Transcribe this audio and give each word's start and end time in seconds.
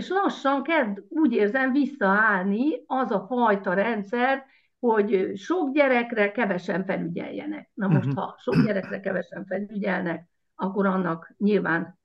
és 0.00 0.08
lassan 0.08 0.62
kezd 0.62 1.02
úgy 1.08 1.32
érzem 1.32 1.72
visszaállni 1.72 2.82
az 2.86 3.10
a 3.10 3.26
fajta 3.28 3.74
rendszer, 3.74 4.44
hogy 4.78 5.32
sok 5.36 5.72
gyerekre 5.72 6.32
kevesen 6.32 6.84
felügyeljenek. 6.84 7.70
Na 7.74 7.88
most, 7.88 8.06
uh-huh. 8.06 8.24
ha 8.24 8.36
sok 8.38 8.54
gyerekre 8.64 9.00
kevesen 9.00 9.44
felügyelnek, 9.44 10.28
akkor 10.54 10.86
annak 10.86 11.34
nyilván 11.38 11.98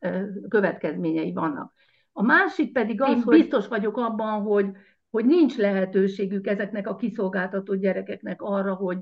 következményei 0.50 1.34
vannak. 1.34 1.73
A 2.12 2.21
másik 2.23 2.71
pedig 2.71 3.02
az, 3.02 3.23
hogy 3.23 3.39
biztos 3.39 3.68
vagyok 3.68 3.98
abban, 3.98 4.41
hogy, 4.41 4.71
hogy 5.09 5.25
nincs 5.25 5.57
lehetőségük 5.57 6.48
ezeknek 6.48 6.88
a 6.88 6.96
kiszolgáltatott 6.96 7.80
gyerekeknek 7.80 8.41
arra, 8.41 8.73
hogy, 8.73 8.98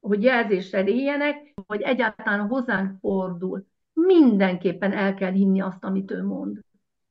hogy 0.00 0.22
jelzéssel 0.22 0.86
éljenek, 0.86 1.52
hogy 1.66 1.80
egyáltalán 1.80 2.46
hozzánk 2.46 2.98
fordul. 3.00 3.66
Mindenképpen 3.92 4.92
el 4.92 5.14
kell 5.14 5.32
hinni 5.32 5.60
azt, 5.60 5.84
amit 5.84 6.10
ő 6.10 6.24
mond. 6.24 6.58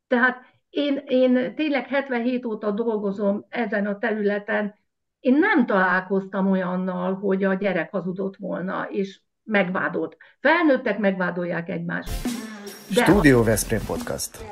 Tehát 0.07 0.57
én, 0.70 1.04
én 1.07 1.55
tényleg 1.55 1.88
77 1.88 2.45
óta 2.45 2.71
dolgozom 2.71 3.45
ezen 3.49 3.85
a 3.85 3.98
területen, 3.98 4.75
én 5.20 5.38
nem 5.39 5.66
találkoztam 5.66 6.52
olyannal, 6.52 7.13
hogy 7.13 7.44
a 7.44 7.53
gyerek 7.53 7.91
hazudott 7.91 8.35
volna, 8.35 8.88
és 8.89 9.20
megvádolt. 9.44 10.17
Felnőttek 10.39 10.97
megvádolják 10.97 11.70
egymást. 11.70 12.11
De 12.95 13.03
Studio 13.03 13.44
Veszprém 13.44 13.81
Podcast. 13.88 14.45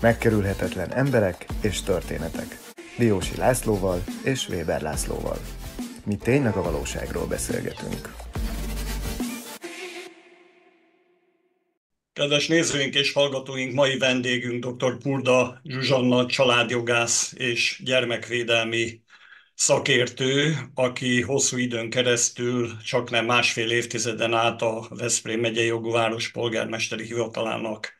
Megkerülhetetlen 0.00 0.92
emberek 0.92 1.46
és 1.62 1.82
történetek. 1.82 2.46
Diósi 2.98 3.36
Lászlóval 3.36 3.98
és 4.24 4.48
Weber 4.48 4.82
Lászlóval. 4.82 5.36
Mi 6.04 6.16
tényleg 6.16 6.54
a 6.56 6.62
valóságról 6.62 7.26
beszélgetünk. 7.26 8.25
Kedves 12.16 12.46
nézőink 12.46 12.94
és 12.94 13.12
hallgatóink, 13.12 13.72
mai 13.72 13.98
vendégünk 13.98 14.66
dr. 14.66 14.98
Purda 14.98 15.60
Zsuzsanna, 15.64 16.26
családjogász 16.26 17.32
és 17.36 17.80
gyermekvédelmi 17.84 19.00
szakértő, 19.54 20.56
aki 20.74 21.20
hosszú 21.20 21.56
időn 21.56 21.90
keresztül, 21.90 22.76
csak 22.84 23.10
nem 23.10 23.24
másfél 23.24 23.70
évtizeden 23.70 24.34
át 24.34 24.62
a 24.62 24.86
Veszprém 24.90 25.40
megyei 25.40 25.66
jogú 25.66 25.90
város 25.90 26.30
polgármesteri 26.30 27.04
hivatalának 27.04 27.98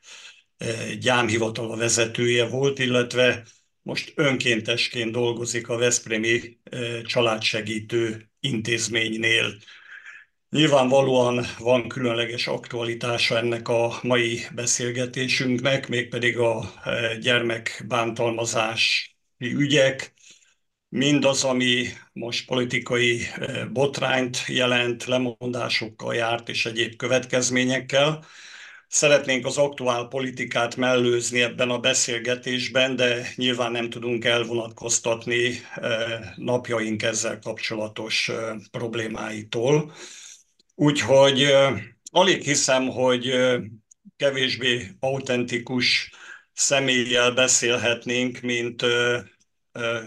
eh, 0.57 0.93
gyámhivatala 0.99 1.75
vezetője 1.75 2.47
volt, 2.47 2.79
illetve 2.79 3.45
most 3.81 4.13
önkéntesként 4.15 5.11
dolgozik 5.11 5.69
a 5.69 5.77
Veszprémi 5.77 6.57
eh, 6.63 7.01
családsegítő 7.01 8.29
intézménynél. 8.39 9.57
Nyilvánvalóan 10.49 11.45
van 11.59 11.87
különleges 11.87 12.47
aktualitása 12.47 13.37
ennek 13.37 13.67
a 13.67 13.99
mai 14.01 14.41
beszélgetésünknek, 14.55 15.87
mégpedig 15.87 16.37
a 16.37 16.73
eh, 16.83 17.17
gyermekbántalmazási 17.17 19.09
ügyek, 19.39 20.13
mindaz, 20.89 21.43
ami 21.43 21.87
most 22.13 22.47
politikai 22.47 23.21
eh, 23.35 23.65
botrányt 23.69 24.43
jelent, 24.47 25.05
lemondásokkal 25.05 26.15
járt 26.15 26.49
és 26.49 26.65
egyéb 26.65 26.95
következményekkel. 26.95 28.25
Szeretnénk 28.87 29.45
az 29.45 29.57
aktuál 29.57 30.07
politikát 30.07 30.75
mellőzni 30.75 31.41
ebben 31.41 31.69
a 31.69 31.79
beszélgetésben, 31.79 32.95
de 32.95 33.31
nyilván 33.35 33.71
nem 33.71 33.89
tudunk 33.89 34.25
elvonatkoztatni 34.25 35.61
eh, 35.75 36.19
napjaink 36.35 37.03
ezzel 37.03 37.39
kapcsolatos 37.39 38.31
problémáitól. 38.71 39.91
Úgyhogy 40.79 41.47
alig 42.11 42.41
hiszem, 42.43 42.87
hogy 42.87 43.31
kevésbé 44.17 44.87
autentikus 44.99 46.11
személlyel 46.53 47.31
beszélhetnénk, 47.31 48.39
mint 48.41 48.83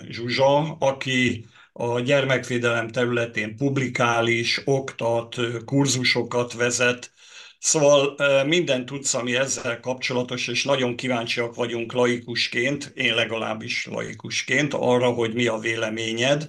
Zsuzsa, 0.09 0.73
aki 0.73 1.47
a 1.73 2.01
gyermekvédelem 2.01 2.89
területén 2.89 3.57
publikál 3.57 4.27
is, 4.27 4.61
oktat, 4.65 5.37
kurzusokat 5.65 6.53
vezet, 6.53 7.13
Szóval 7.59 8.15
minden 8.45 8.87
tudsz, 8.87 9.15
ami 9.15 9.37
ezzel 9.37 9.81
kapcsolatos, 9.81 10.49
és 10.49 10.65
nagyon 10.65 10.97
kíváncsiak 10.97 11.55
vagyunk 11.55 11.93
laikusként, 11.93 12.93
én 12.95 13.15
legalábbis 13.15 13.87
laikusként, 13.87 14.75
arra, 14.75 15.11
hogy 15.11 15.35
mi 15.35 15.47
a 15.47 15.59
véleményed. 15.59 16.49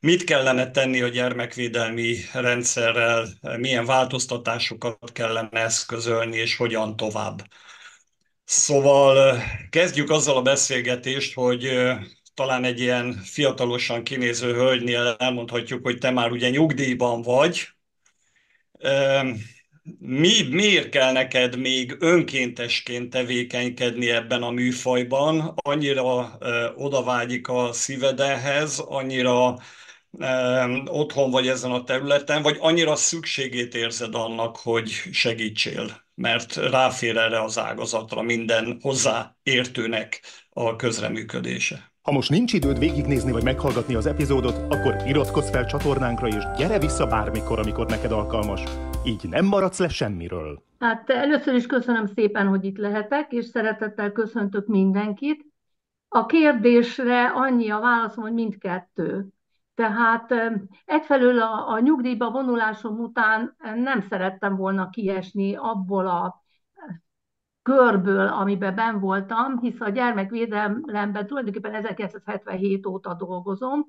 Mit 0.00 0.24
kellene 0.24 0.70
tenni 0.70 1.00
a 1.00 1.08
gyermekvédelmi 1.08 2.16
rendszerrel, 2.32 3.28
milyen 3.56 3.84
változtatásokat 3.84 5.12
kellene 5.12 5.60
eszközölni, 5.60 6.36
és 6.36 6.56
hogyan 6.56 6.96
tovább. 6.96 7.42
Szóval 8.44 9.42
kezdjük 9.70 10.10
azzal 10.10 10.36
a 10.36 10.42
beszélgetést, 10.42 11.34
hogy 11.34 11.70
talán 12.34 12.64
egy 12.64 12.80
ilyen 12.80 13.12
fiatalosan 13.12 14.04
kinéző 14.04 14.52
hölgynél 14.52 15.16
elmondhatjuk, 15.18 15.84
hogy 15.84 15.98
te 15.98 16.10
már 16.10 16.30
ugye 16.30 16.50
nyugdíjban 16.50 17.22
vagy. 17.22 17.68
Mi, 19.98 20.42
miért 20.50 20.88
kell 20.88 21.12
neked 21.12 21.56
még 21.56 21.96
önkéntesként 21.98 23.10
tevékenykedni 23.10 24.10
ebben 24.10 24.42
a 24.42 24.50
műfajban? 24.50 25.54
Annyira 25.56 26.38
odavágyik 26.76 27.48
a 27.48 27.72
szíved 27.72 28.20
ehhez, 28.20 28.78
annyira 28.78 29.56
otthon 30.86 31.30
vagy 31.30 31.46
ezen 31.46 31.70
a 31.70 31.84
területen, 31.84 32.42
vagy 32.42 32.56
annyira 32.60 32.96
szükségét 32.96 33.74
érzed 33.74 34.14
annak, 34.14 34.56
hogy 34.56 34.88
segítsél, 35.12 35.90
mert 36.14 36.56
ráfér 36.56 37.16
erre 37.16 37.42
az 37.42 37.58
ágazatra 37.58 38.22
minden 38.22 38.78
hozzáértőnek 38.80 40.20
a 40.50 40.76
közreműködése. 40.76 41.92
Ha 42.02 42.14
most 42.14 42.30
nincs 42.30 42.52
időd 42.52 42.78
végignézni 42.78 43.32
vagy 43.32 43.42
meghallgatni 43.42 43.94
az 43.94 44.06
epizódot, 44.06 44.72
akkor 44.72 44.96
iratkozz 45.06 45.50
fel 45.50 45.66
csatornánkra, 45.66 46.26
és 46.26 46.42
gyere 46.56 46.78
vissza 46.78 47.06
bármikor, 47.06 47.58
amikor 47.58 47.86
neked 47.86 48.12
alkalmas. 48.12 48.62
Így 49.04 49.28
nem 49.28 49.44
maradsz 49.44 49.78
le 49.78 49.88
semmiről. 49.88 50.62
Hát 50.78 51.10
először 51.10 51.54
is 51.54 51.66
köszönöm 51.66 52.06
szépen, 52.06 52.46
hogy 52.46 52.64
itt 52.64 52.76
lehetek, 52.76 53.32
és 53.32 53.44
szeretettel 53.44 54.12
köszöntök 54.12 54.66
mindenkit. 54.66 55.44
A 56.08 56.26
kérdésre 56.26 57.26
annyi 57.26 57.70
a 57.70 57.78
válaszom, 57.78 58.22
hogy 58.24 58.32
mindkettő. 58.32 59.26
Tehát 59.78 60.34
egyfelől 60.84 61.40
a, 61.40 61.68
a 61.68 61.80
nyugdíjba 61.80 62.30
vonulásom 62.30 62.98
után 62.98 63.56
nem 63.74 64.00
szerettem 64.00 64.56
volna 64.56 64.90
kiesni 64.90 65.56
abból 65.56 66.06
a 66.06 66.42
körből, 67.62 68.26
amiben 68.26 68.74
ben 68.74 69.00
voltam, 69.00 69.58
hisz 69.58 69.80
a 69.80 69.88
gyermekvédelemben 69.88 71.26
tulajdonképpen 71.26 71.74
1977 71.74 72.86
óta 72.86 73.14
dolgozom, 73.14 73.86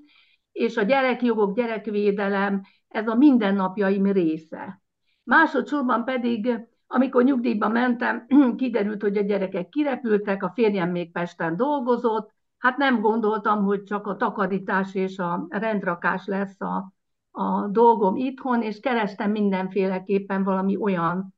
és 0.51 0.77
a 0.77 0.81
gyerekjogok, 0.81 1.55
gyerekvédelem, 1.55 2.61
ez 2.87 3.07
a 3.07 3.15
mindennapjaim 3.15 4.11
része. 4.11 4.81
Másodszorban 5.23 6.05
pedig, 6.05 6.67
amikor 6.87 7.23
nyugdíjba 7.23 7.67
mentem, 7.67 8.25
kiderült, 8.57 9.01
hogy 9.01 9.17
a 9.17 9.21
gyerekek 9.21 9.69
kirepültek, 9.69 10.43
a 10.43 10.51
férjem 10.55 10.89
még 10.89 11.11
Pesten 11.11 11.55
dolgozott, 11.55 12.37
hát 12.59 12.77
nem 12.77 13.01
gondoltam, 13.01 13.63
hogy 13.63 13.83
csak 13.83 14.07
a 14.07 14.15
takarítás 14.15 14.95
és 14.95 15.17
a 15.17 15.45
rendrakás 15.49 16.25
lesz 16.25 16.61
a, 16.61 16.93
a 17.31 17.67
dolgom 17.67 18.15
itthon, 18.15 18.61
és 18.61 18.79
kerestem 18.79 19.31
mindenféleképpen 19.31 20.43
valami 20.43 20.77
olyan 20.77 21.33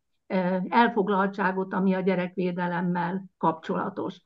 elfoglaltságot, 0.68 1.74
ami 1.74 1.94
a 1.94 2.00
gyerekvédelemmel 2.00 3.26
kapcsolatos. 3.38 4.22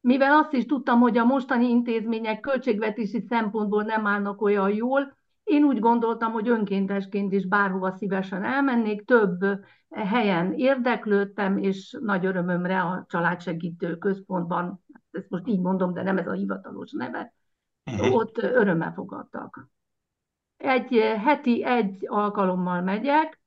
Mivel 0.00 0.32
azt 0.32 0.52
is 0.52 0.66
tudtam, 0.66 1.00
hogy 1.00 1.18
a 1.18 1.24
mostani 1.24 1.68
intézmények 1.68 2.40
költségvetési 2.40 3.20
szempontból 3.28 3.82
nem 3.82 4.06
állnak 4.06 4.42
olyan 4.42 4.70
jól, 4.70 5.18
én 5.50 5.64
úgy 5.64 5.78
gondoltam, 5.78 6.32
hogy 6.32 6.48
önkéntesként 6.48 7.32
is 7.32 7.46
bárhova 7.46 7.90
szívesen 7.90 8.44
elmennék, 8.44 9.04
több 9.04 9.44
helyen 9.90 10.52
érdeklődtem, 10.52 11.58
és 11.58 11.98
nagy 12.00 12.26
örömömre 12.26 12.80
a 12.80 13.04
családsegítő 13.08 13.96
központban, 13.96 14.84
ezt 15.10 15.30
most 15.30 15.46
így 15.46 15.60
mondom, 15.60 15.92
de 15.92 16.02
nem 16.02 16.18
ez 16.18 16.26
a 16.26 16.32
hivatalos 16.32 16.92
neve, 16.92 17.34
uh-huh. 17.84 18.14
ott 18.14 18.38
örömmel 18.38 18.92
fogadtak. 18.92 19.68
Egy 20.56 20.92
heti 21.24 21.64
egy 21.64 22.04
alkalommal 22.06 22.82
megyek, 22.82 23.40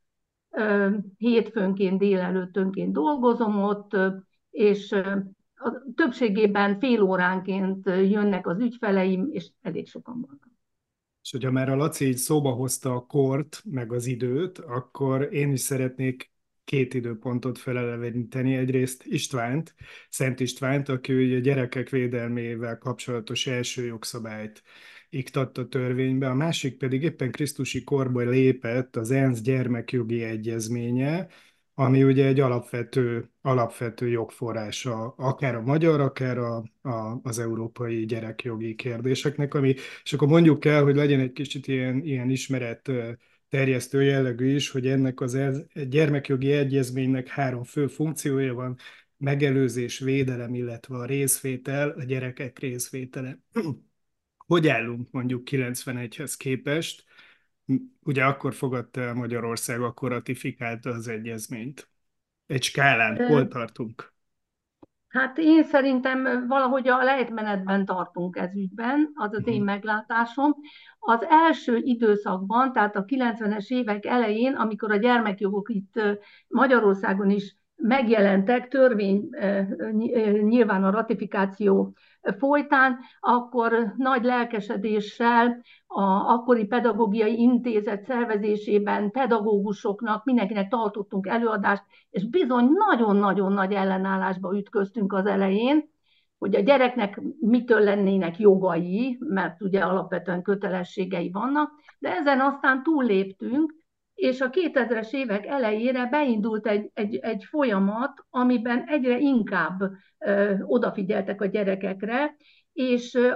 hétfőnként, 1.17 1.99
délelőttönként 1.99 2.93
dolgozom 2.93 3.63
ott, 3.63 3.97
és 4.49 4.91
a 5.55 5.83
többségében 5.95 6.79
fél 6.79 7.01
óránként 7.01 7.85
jönnek 7.85 8.47
az 8.47 8.59
ügyfeleim, 8.59 9.27
és 9.31 9.51
elég 9.61 9.87
sokan 9.87 10.21
vannak. 10.21 10.51
És 11.21 11.31
hogyha 11.31 11.51
már 11.51 11.69
a 11.69 11.75
Laci 11.75 12.05
így 12.05 12.17
szóba 12.17 12.51
hozta 12.51 12.93
a 12.93 13.05
kort, 13.05 13.61
meg 13.65 13.91
az 13.91 14.05
időt, 14.05 14.57
akkor 14.57 15.33
én 15.33 15.51
is 15.51 15.59
szeretnék 15.59 16.32
két 16.65 16.93
időpontot 16.93 17.57
feleleveníteni. 17.57 18.55
Egyrészt 18.55 19.03
Istvánt, 19.05 19.75
Szent 20.09 20.39
Istvánt, 20.39 20.89
aki 20.89 21.13
ugye 21.13 21.35
a 21.35 21.39
gyerekek 21.39 21.89
védelmével 21.89 22.77
kapcsolatos 22.77 23.47
első 23.47 23.85
jogszabályt 23.85 24.63
iktatta 25.09 25.67
törvénybe, 25.67 26.29
a 26.29 26.33
másik 26.33 26.77
pedig 26.77 27.03
éppen 27.03 27.31
Krisztusi 27.31 27.83
korból 27.83 28.25
lépett 28.25 28.95
az 28.95 29.11
ENSZ 29.11 29.41
gyermekjogi 29.41 30.23
egyezménye, 30.23 31.27
ami 31.75 32.03
ugye 32.03 32.25
egy 32.25 32.39
alapvető, 32.39 33.31
alapvető 33.41 34.07
jogforrása 34.07 35.13
akár 35.17 35.55
a 35.55 35.61
magyar, 35.61 35.99
akár 35.99 36.37
a, 36.37 36.63
a, 36.81 37.19
az 37.23 37.39
európai 37.39 38.05
gyerekjogi 38.05 38.75
kérdéseknek, 38.75 39.53
ami, 39.53 39.75
és 40.03 40.13
akkor 40.13 40.27
mondjuk 40.27 40.65
el, 40.65 40.83
hogy 40.83 40.95
legyen 40.95 41.19
egy 41.19 41.31
kicsit 41.31 41.67
ilyen, 41.67 42.03
ilyen 42.03 42.29
ismeret 42.29 42.91
terjesztő 43.53 44.03
jellegű 44.03 44.55
is, 44.55 44.69
hogy 44.69 44.87
ennek 44.87 45.21
az 45.21 45.37
gyermekjogi 45.73 46.51
egyezménynek 46.51 47.27
három 47.27 47.63
fő 47.63 47.87
funkciója 47.87 48.53
van, 48.53 48.77
megelőzés, 49.17 49.99
védelem, 49.99 50.53
illetve 50.53 50.95
a 50.95 51.05
részvétel, 51.05 51.89
a 51.89 52.03
gyerekek 52.03 52.59
részvétele. 52.59 53.39
Hogy 54.47 54.67
állunk 54.67 55.11
mondjuk 55.11 55.47
91-hez 55.51 56.33
képest? 56.37 57.03
Ugye 57.99 58.23
akkor 58.23 58.53
fogadta 58.53 59.01
el 59.01 59.13
Magyarország, 59.13 59.81
akkor 59.81 60.09
ratifikálta 60.09 60.89
az 60.89 61.07
egyezményt. 61.07 61.89
Egy 62.45 62.63
skálán 62.63 63.27
hol 63.27 63.47
tartunk? 63.47 64.12
Hát 65.13 65.37
én 65.37 65.63
szerintem 65.63 66.47
valahogy 66.47 66.87
a 66.87 67.03
lejtmenetben 67.03 67.85
tartunk 67.85 68.37
ez 68.37 68.55
ügyben, 68.55 69.11
az 69.13 69.33
az 69.33 69.47
én 69.47 69.55
mhm. 69.55 69.63
meglátásom. 69.63 70.55
Az 70.99 71.25
első 71.29 71.77
időszakban, 71.77 72.71
tehát 72.71 72.95
a 72.95 73.05
90-es 73.05 73.67
évek 73.67 74.05
elején, 74.05 74.53
amikor 74.53 74.91
a 74.91 74.95
gyermekjogok 74.95 75.69
itt 75.69 76.01
Magyarországon 76.47 77.29
is 77.29 77.55
megjelentek 77.75 78.67
törvény 78.67 79.29
nyilván 80.43 80.83
a 80.83 80.91
ratifikáció 80.91 81.93
folytán, 82.37 82.99
akkor 83.19 83.93
nagy 83.97 84.23
lelkesedéssel 84.23 85.61
a 85.87 86.01
akkori 86.03 86.65
pedagógiai 86.65 87.39
intézet 87.39 88.03
szervezésében 88.03 89.11
pedagógusoknak, 89.11 90.23
mindenkinek 90.23 90.69
tartottunk 90.69 91.27
előadást, 91.27 91.83
és 92.09 92.29
bizony 92.29 92.69
nagyon-nagyon 92.89 93.51
nagy 93.51 93.73
ellenállásba 93.73 94.57
ütköztünk 94.57 95.13
az 95.13 95.25
elején, 95.25 95.91
hogy 96.37 96.55
a 96.55 96.61
gyereknek 96.61 97.21
mitől 97.39 97.79
lennének 97.79 98.39
jogai, 98.39 99.17
mert 99.19 99.61
ugye 99.61 99.79
alapvetően 99.79 100.41
kötelességei 100.41 101.31
vannak, 101.31 101.71
de 101.99 102.15
ezen 102.15 102.39
aztán 102.39 102.83
túlléptünk, 102.83 103.73
és 104.23 104.41
a 104.41 104.49
2000-es 104.49 105.11
évek 105.11 105.45
elejére 105.45 106.05
beindult 106.05 106.67
egy, 106.67 106.91
egy, 106.93 107.15
egy 107.15 107.43
folyamat, 107.43 108.25
amiben 108.29 108.83
egyre 108.87 109.19
inkább 109.19 109.81
ö, 110.17 110.53
odafigyeltek 110.61 111.41
a 111.41 111.45
gyerekekre, 111.45 112.35
és 112.73 113.13
ö, 113.13 113.31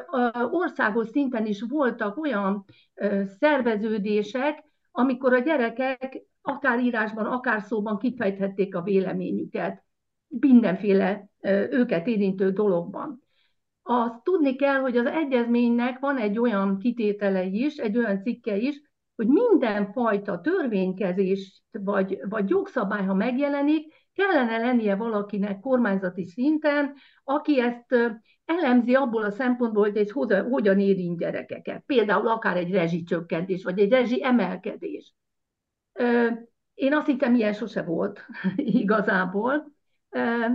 országos 0.51 1.07
szinten 1.07 1.45
is 1.45 1.61
voltak 1.61 2.17
olyan 2.17 2.65
ö, 2.93 3.21
szerveződések, 3.39 4.63
amikor 4.91 5.33
a 5.33 5.39
gyerekek 5.39 6.21
akár 6.41 6.79
írásban, 6.79 7.25
akár 7.25 7.61
szóban 7.61 7.97
kifejthették 7.97 8.75
a 8.75 8.81
véleményüket 8.81 9.83
mindenféle 10.27 11.29
ö, 11.41 11.49
őket 11.69 12.07
érintő 12.07 12.51
dologban. 12.51 13.21
Azt 13.81 14.23
tudni 14.23 14.55
kell, 14.55 14.79
hogy 14.79 14.97
az 14.97 15.05
egyezménynek 15.05 15.99
van 15.99 16.17
egy 16.17 16.39
olyan 16.39 16.79
kitétele 16.79 17.43
is, 17.43 17.75
egy 17.75 17.97
olyan 17.97 18.21
cikke 18.21 18.57
is, 18.57 18.86
hogy 19.17 19.27
mindenfajta 19.27 20.41
törvénykezés 20.41 21.63
vagy, 21.71 22.19
vagy 22.29 22.49
jogszabály, 22.49 23.05
ha 23.05 23.13
megjelenik, 23.13 23.93
kellene 24.13 24.57
lennie 24.57 24.95
valakinek 24.95 25.59
kormányzati 25.59 26.25
szinten, 26.25 26.93
aki 27.23 27.61
ezt 27.61 28.15
elemzi 28.45 28.93
abból 28.93 29.23
a 29.23 29.31
szempontból, 29.31 29.83
hogy 29.83 29.97
ez 29.97 30.11
hogyan 30.49 30.79
érint 30.79 31.17
gyerekeket. 31.19 31.83
Például 31.85 32.27
akár 32.27 32.57
egy 32.57 32.71
rezsicsökkentés, 32.71 33.63
vagy 33.63 33.79
egy 33.79 33.89
rezsi 33.89 34.23
emelkedés. 34.23 35.15
Én 36.73 36.93
azt 36.93 37.05
hittem, 37.05 37.35
ilyen 37.35 37.53
sose 37.53 37.83
volt 37.83 38.25
igazából, 38.55 39.71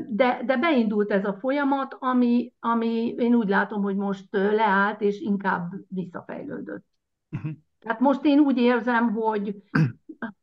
de, 0.08 0.43
de 0.44 0.56
beindult 0.56 1.11
ez 1.11 1.25
a 1.25 1.35
folyamat, 1.35 1.97
ami, 1.99 2.53
ami 2.61 3.15
én 3.19 3.35
úgy 3.35 3.49
látom, 3.49 3.82
hogy 3.82 3.97
most 3.97 4.26
leállt, 4.31 5.00
és 5.00 5.20
inkább 5.20 5.73
visszafejlődött. 5.88 6.85
Uh-huh. 7.31 7.53
Tehát 7.82 8.00
most 8.00 8.25
én 8.25 8.38
úgy 8.38 8.58
érzem, 8.58 9.12
hogy 9.12 9.62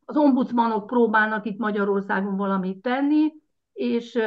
az 0.04 0.16
ombudsmanok 0.16 0.86
próbálnak 0.86 1.46
itt 1.46 1.58
Magyarországon 1.58 2.36
valamit 2.36 2.82
tenni, 2.82 3.32
és 3.72 4.18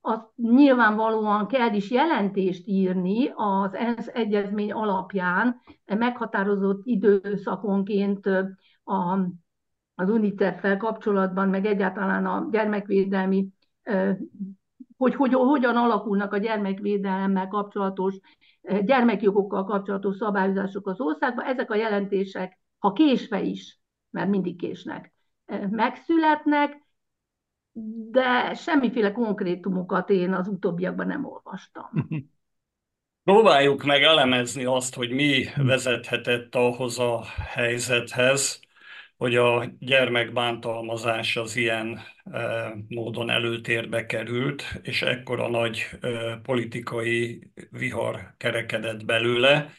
azt 0.00 0.28
nyilvánvalóan 0.36 1.46
kell 1.46 1.74
is 1.74 1.90
jelentést 1.90 2.66
írni 2.66 3.32
az 3.34 3.74
ENSZ 3.74 4.06
egyezmény 4.06 4.72
alapján, 4.72 5.60
meghatározott 5.86 6.80
időszakonként 6.84 8.26
a, 8.84 9.18
az 9.94 10.08
UNICEF-fel 10.08 10.76
kapcsolatban, 10.76 11.48
meg 11.48 11.66
egyáltalán 11.66 12.26
a 12.26 12.48
gyermekvédelmi, 12.50 13.48
hogy, 14.96 15.14
hogy 15.14 15.32
hogyan 15.32 15.76
alakulnak 15.76 16.32
a 16.32 16.38
gyermekvédelemmel 16.38 17.48
kapcsolatos 17.48 18.18
gyermekjogokkal 18.62 19.64
kapcsolatos 19.64 20.16
szabályozások 20.16 20.86
az 20.86 21.00
országban, 21.00 21.44
ezek 21.44 21.70
a 21.70 21.76
jelentések, 21.76 22.58
ha 22.78 22.92
késve 22.92 23.40
is, 23.40 23.80
mert 24.10 24.28
mindig 24.28 24.58
késnek, 24.58 25.12
megszületnek, 25.70 26.80
de 28.10 28.54
semmiféle 28.54 29.12
konkrétumokat 29.12 30.10
én 30.10 30.32
az 30.32 30.48
utóbbiakban 30.48 31.06
nem 31.06 31.24
olvastam. 31.24 31.90
Próbáljuk 33.24 33.84
meg 33.84 34.02
elemezni 34.02 34.64
azt, 34.64 34.94
hogy 34.94 35.10
mi 35.10 35.44
vezethetett 35.56 36.54
ahhoz 36.54 36.98
a 36.98 37.22
helyzethez, 37.54 38.60
hogy 39.22 39.36
a 39.36 39.64
gyermekbántalmazás 39.78 41.36
az 41.36 41.56
ilyen 41.56 42.00
e, 42.24 42.72
módon 42.88 43.30
előtérbe 43.30 44.06
került, 44.06 44.62
és 44.82 45.02
ekkora 45.02 45.48
nagy 45.48 45.88
e, 46.00 46.08
politikai 46.42 47.50
vihar 47.70 48.34
kerekedett 48.36 49.04
belőle. 49.04 49.70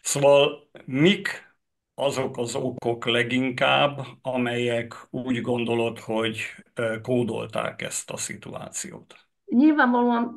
Szóval 0.00 0.70
mik 0.84 1.56
azok 1.94 2.38
az 2.38 2.54
okok 2.54 3.06
leginkább, 3.06 4.00
amelyek 4.22 4.94
úgy 5.10 5.40
gondolod, 5.40 5.98
hogy 5.98 6.38
e, 6.74 7.00
kódolták 7.02 7.82
ezt 7.82 8.10
a 8.10 8.16
szituációt? 8.16 9.14
Nyilvánvalóan 9.44 10.36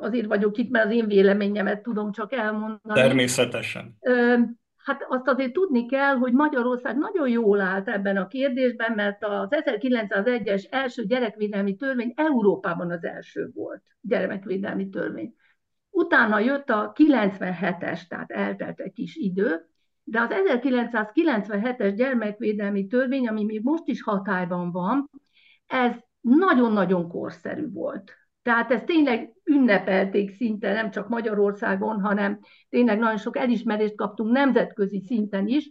azért 0.00 0.26
vagyok 0.26 0.58
itt, 0.58 0.70
mert 0.70 0.86
az 0.86 0.92
én 0.92 1.06
véleményemet 1.06 1.82
tudom 1.82 2.12
csak 2.12 2.32
elmondani. 2.32 3.00
Természetesen. 3.00 3.96
Hát 4.84 5.04
azt 5.08 5.28
azért 5.28 5.52
tudni 5.52 5.86
kell, 5.86 6.14
hogy 6.16 6.32
Magyarország 6.32 6.96
nagyon 6.96 7.28
jól 7.28 7.60
állt 7.60 7.88
ebben 7.88 8.16
a 8.16 8.26
kérdésben, 8.26 8.92
mert 8.92 9.24
az 9.24 9.48
1901-es 9.50 10.64
első 10.70 11.04
gyerekvédelmi 11.06 11.76
törvény 11.76 12.12
Európában 12.16 12.90
az 12.90 13.04
első 13.04 13.50
volt 13.54 13.82
gyerekvédelmi 14.00 14.88
törvény. 14.88 15.34
Utána 15.90 16.38
jött 16.38 16.70
a 16.70 16.92
97-es, 16.96 18.06
tehát 18.08 18.30
eltelt 18.30 18.80
egy 18.80 18.92
kis 18.92 19.16
idő, 19.16 19.66
de 20.02 20.20
az 20.20 20.28
1997-es 20.30 21.92
gyermekvédelmi 21.96 22.86
törvény, 22.86 23.28
ami 23.28 23.44
még 23.44 23.62
most 23.62 23.86
is 23.86 24.02
hatályban 24.02 24.70
van, 24.70 25.10
ez 25.66 25.92
nagyon-nagyon 26.20 27.08
korszerű 27.08 27.72
volt. 27.72 28.12
Tehát 28.44 28.70
ezt 28.70 28.84
tényleg 28.84 29.32
ünnepelték 29.44 30.30
szinte, 30.30 30.72
nem 30.72 30.90
csak 30.90 31.08
Magyarországon, 31.08 32.00
hanem 32.00 32.38
tényleg 32.68 32.98
nagyon 32.98 33.16
sok 33.16 33.36
elismerést 33.36 33.94
kaptunk 33.94 34.32
nemzetközi 34.32 35.00
szinten 35.00 35.46
is. 35.46 35.70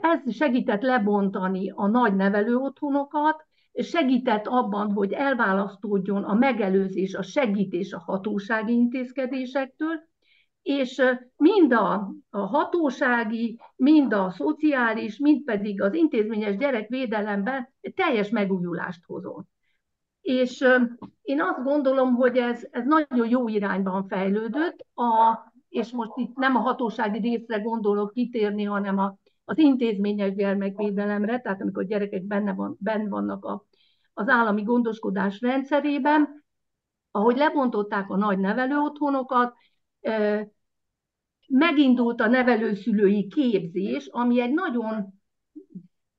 Ez 0.00 0.34
segített 0.34 0.82
lebontani 0.82 1.70
a 1.74 1.86
nagy 1.86 2.14
nevelő 2.14 2.56
otthonokat, 2.56 3.46
segített 3.72 4.46
abban, 4.46 4.92
hogy 4.92 5.12
elválasztódjon 5.12 6.24
a 6.24 6.34
megelőzés, 6.34 7.14
a 7.14 7.22
segítés 7.22 7.92
a 7.92 7.98
hatósági 7.98 8.72
intézkedésektől, 8.72 10.00
és 10.62 11.02
mind 11.36 11.72
a, 11.72 12.14
a 12.30 12.38
hatósági, 12.38 13.60
mind 13.76 14.12
a 14.12 14.30
szociális, 14.30 15.18
mind 15.18 15.44
pedig 15.44 15.82
az 15.82 15.94
intézményes 15.94 16.56
gyerekvédelemben 16.56 17.72
teljes 17.94 18.28
megújulást 18.28 19.04
hozott. 19.04 19.51
És 20.22 20.64
én 21.22 21.40
azt 21.40 21.62
gondolom, 21.62 22.14
hogy 22.14 22.36
ez, 22.36 22.66
ez 22.70 22.84
nagyon 22.84 23.28
jó 23.28 23.48
irányban 23.48 24.08
fejlődött, 24.08 24.86
a, 24.94 25.38
és 25.68 25.90
most 25.90 26.10
itt 26.14 26.36
nem 26.36 26.56
a 26.56 26.60
hatósági 26.60 27.18
részre 27.18 27.58
gondolok 27.58 28.12
kitérni, 28.12 28.64
hanem 28.64 28.98
a, 28.98 29.16
az 29.44 29.58
intézményes 29.58 30.34
gyermekvédelemre, 30.34 31.40
tehát 31.40 31.60
amikor 31.60 31.84
gyerekek 31.84 32.22
benne, 32.22 32.52
van, 32.52 32.76
benne 32.80 33.08
vannak 33.08 33.44
a, 33.44 33.64
az 34.12 34.28
állami 34.28 34.62
gondoskodás 34.62 35.40
rendszerében, 35.40 36.44
ahogy 37.10 37.36
lebontották 37.36 38.10
a 38.10 38.16
nagy 38.16 38.38
nevelőotthonokat, 38.38 39.54
megindult 41.48 42.20
a 42.20 42.26
nevelőszülői 42.26 43.26
képzés, 43.26 44.06
ami 44.10 44.40
egy 44.40 44.52
nagyon, 44.52 45.20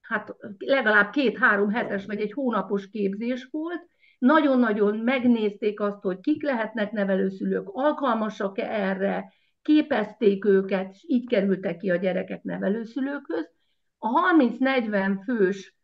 hát 0.01 0.35
legalább 0.57 1.11
két-három 1.11 1.69
hetes 1.69 2.05
vagy 2.05 2.19
egy 2.19 2.31
hónapos 2.31 2.89
képzés 2.89 3.47
volt, 3.51 3.87
nagyon-nagyon 4.23 4.97
megnézték 4.97 5.79
azt, 5.79 6.01
hogy 6.01 6.19
kik 6.19 6.43
lehetnek 6.43 6.91
nevelőszülők, 6.91 7.69
alkalmasak-e 7.71 8.71
erre, 8.71 9.33
képezték 9.61 10.45
őket, 10.45 10.91
és 10.91 11.03
így 11.07 11.27
kerültek 11.27 11.77
ki 11.77 11.91
a 11.91 11.95
gyerekek 11.95 12.43
nevelőszülőkhöz. 12.43 13.49
A 13.97 14.07
30-40 14.37 15.21
fős 15.23 15.75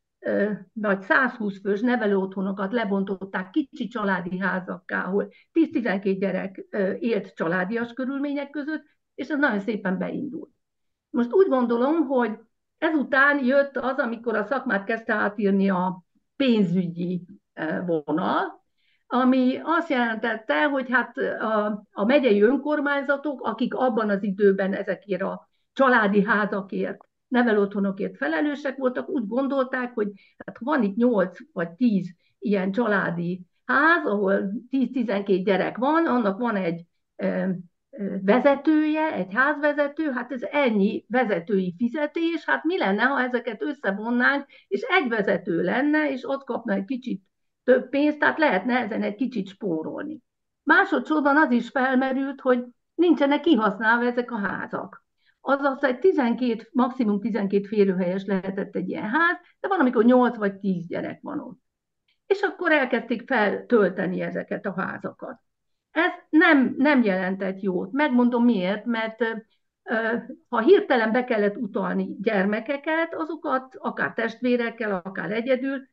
vagy 0.74 1.01
120 1.01 1.60
fős 1.62 1.81
nevelőotthonokat 1.81 2.74
lebontották 2.74 3.50
kicsi 3.50 3.88
családi 3.88 4.39
házakká, 4.39 5.03
ahol 5.03 5.29
10-12 5.53 6.15
gyerek 6.19 6.65
élt 7.00 7.34
családias 7.34 7.93
körülmények 7.93 8.50
között, 8.50 8.84
és 9.15 9.27
ez 9.27 9.39
nagyon 9.39 9.60
szépen 9.60 9.98
beindult. 9.98 10.51
Most 11.10 11.34
úgy 11.34 11.48
gondolom, 11.48 12.05
hogy 12.05 12.39
ezután 12.77 13.46
jött 13.46 13.77
az, 13.77 13.98
amikor 13.98 14.36
a 14.36 14.43
szakmát 14.43 14.84
kezdte 14.84 15.13
átírni 15.13 15.69
a 15.69 16.03
pénzügyi 16.36 17.25
vonal, 17.86 18.63
ami 19.08 19.60
azt 19.63 19.89
jelentette, 19.89 20.63
hogy 20.63 20.89
hát 20.89 21.18
a, 21.18 21.84
a 21.92 22.06
megyei 22.06 22.42
önkormányzatok, 22.42 23.42
akik 23.42 23.74
abban 23.74 24.10
az 24.10 24.24
időben 24.24 24.74
ezekért 24.74 25.22
a 25.22 25.50
családi 25.74 26.24
házakért, 26.24 26.98
nevelőotthonokért 27.28 28.18
felelősek 28.18 28.78
voltak, 28.78 29.10
úgy 29.10 29.28
gondolták, 29.28 29.94
hogy 29.94 30.12
hát 30.46 30.58
van 30.60 30.84
itt 30.84 30.96
8 30.96 31.38
vagy 31.54 31.70
10 31.70 32.16
ilyen 32.39 32.72
családi 32.72 33.42
ház, 33.66 34.06
ahol 34.06 34.51
10-12 34.72 35.42
gyerek 35.44 35.78
van, 35.78 36.06
annak 36.06 36.39
van 36.39 36.56
egy 36.56 36.86
vezetője, 38.22 39.13
egy 39.13 39.34
házvezető, 39.34 40.12
hát 40.12 40.32
ez 40.32 40.42
ennyi 40.42 41.06
vezetői 41.08 41.75
fizetés, 41.78 42.46
hát 42.46 42.63
mi 42.63 42.78
lenne, 42.78 43.04
ha 43.04 43.22
ezeket 43.22 43.62
összevonnánk, 43.62 44.46
és 44.68 44.82
egy 44.82 45.10
vezető 45.10 45.62
lenne, 45.62 46.12
és 46.12 46.30
ott 46.30 46.44
kapna 46.44 46.74
egy 46.74 46.86
kicsit 46.86 47.22
több 47.70 47.90
pénzt, 47.90 48.20
tehát 48.20 48.38
lehetne 48.38 48.80
ezen 48.80 49.02
egy 49.02 49.16
kicsit 49.16 49.48
spórolni. 49.48 50.22
Másodszorban 50.64 51.38
az 51.38 51.52
is 51.52 51.70
felmerült, 51.70 52.42
hogy 52.42 52.64
nincsenek 52.96 53.42
kihasználva 53.42 54.06
ezek 54.06 54.32
a 54.32 54.38
házak. 54.38 55.04
Azaz 55.42 55.84
egy 55.84 56.00
12, 56.00 56.70
maximum 56.72 57.20
12 57.20 57.68
férőhelyes 57.68 58.26
lehetett 58.26 58.76
egy 58.76 58.90
ilyen 58.90 59.10
ház, 59.10 59.38
de 59.60 59.68
van, 59.68 59.80
amikor 59.80 60.06
8 60.06 60.36
vagy 60.36 60.56
10 60.56 60.88
gyerek 60.88 61.20
van 61.22 61.40
ott. 61.40 61.60
És 62.26 62.42
akkor 62.42 62.72
elkezdték 62.72 63.28
feltölteni 63.28 64.22
ezeket 64.22 64.66
a 64.66 64.74
házakat. 64.78 65.40
Ez 65.92 66.12
nem, 66.30 66.74
nem 66.78 67.04
jelentett 67.04 67.62
jót. 67.62 67.92
Megmondom 67.92 68.44
miért, 68.44 68.86
mert 68.86 69.24
ha 70.48 70.60
hirtelen 70.60 71.12
be 71.12 71.24
kellett 71.24 71.58
utalni 71.58 72.16
gyermekeket, 72.22 73.16
azokat 73.16 73.76
akár 73.78 74.14
testvérekkel, 74.14 75.02
akár 75.04 75.32
egyedül, 75.32 75.88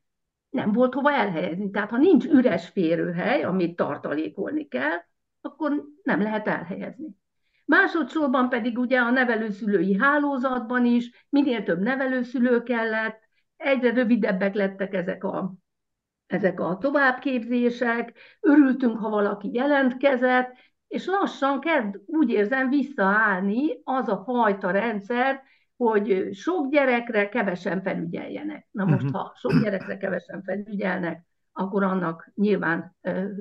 nem 0.57 0.73
volt 0.73 0.95
hova 0.95 1.13
elhelyezni. 1.13 1.71
Tehát 1.71 1.91
ha 1.91 1.97
nincs 1.97 2.25
üres 2.25 2.69
férőhely, 2.69 3.43
amit 3.43 3.77
tartalékolni 3.77 4.69
kell, 4.69 5.05
akkor 5.41 5.85
nem 6.03 6.23
lehet 6.23 6.49
elhelyezni. 6.49 7.09
Másodszorban 7.65 8.49
pedig 8.49 8.79
ugye 8.79 8.99
a 8.99 9.11
nevelőszülői 9.11 9.99
hálózatban 9.99 10.85
is 10.85 11.27
minél 11.29 11.63
több 11.63 11.81
nevelőszülő 11.81 12.63
kellett, 12.63 13.21
egyre 13.57 13.93
rövidebbek 13.93 14.55
lettek 14.55 14.95
ezek 14.95 15.25
a, 15.25 15.55
ezek 16.27 16.61
a 16.61 16.79
továbbképzések, 16.81 18.19
örültünk, 18.41 18.99
ha 18.99 19.09
valaki 19.09 19.51
jelentkezett, 19.53 20.53
és 20.89 21.07
lassan 21.07 21.61
kezd 21.61 22.01
úgy 22.07 22.31
érzem 22.31 22.69
visszaállni 22.69 23.81
az 23.85 24.09
a 24.09 24.23
fajta 24.25 24.71
rendszer, 24.71 25.43
hogy 25.77 26.29
sok 26.33 26.71
gyerekre 26.71 27.29
kevesen 27.29 27.83
felügyeljenek. 27.83 28.69
Na 28.71 28.85
most, 28.85 29.05
mhm. 29.05 29.13
ha 29.13 29.33
sok 29.37 29.53
gyerekre 29.63 29.97
kevesen 29.97 30.43
felügyelnek, 30.43 31.25
akkor 31.53 31.83
annak 31.83 32.31
nyilván 32.35 32.97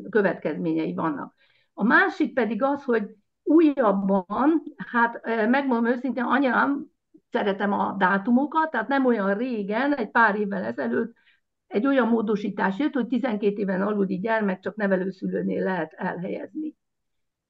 következményei 0.10 0.94
vannak. 0.94 1.34
A 1.74 1.84
másik 1.84 2.34
pedig 2.34 2.64
az, 2.64 2.84
hogy 2.84 3.16
újabban, 3.44 4.64
hát 4.92 5.22
megmondom 5.50 5.92
őszintén, 5.92 6.24
anyám, 6.24 6.86
szeretem 7.32 7.72
a 7.74 7.96
dátumokat, 7.98 8.72
tehát 8.72 8.88
nem 8.88 9.06
olyan 9.06 9.38
régen, 9.38 9.94
egy 9.94 10.12
pár 10.12 10.36
évvel 10.36 10.64
ezelőtt 10.64 11.14
egy 11.68 11.88
olyan 11.88 12.08
módosítás 12.08 12.80
jött, 12.80 12.94
hogy 12.94 13.08
12 13.08 13.56
éven 13.56 13.82
aluli 13.82 14.20
gyermek 14.20 14.60
csak 14.60 14.76
nevelőszülőnél 14.76 15.64
lehet 15.64 15.94
elhelyezni. 15.94 16.76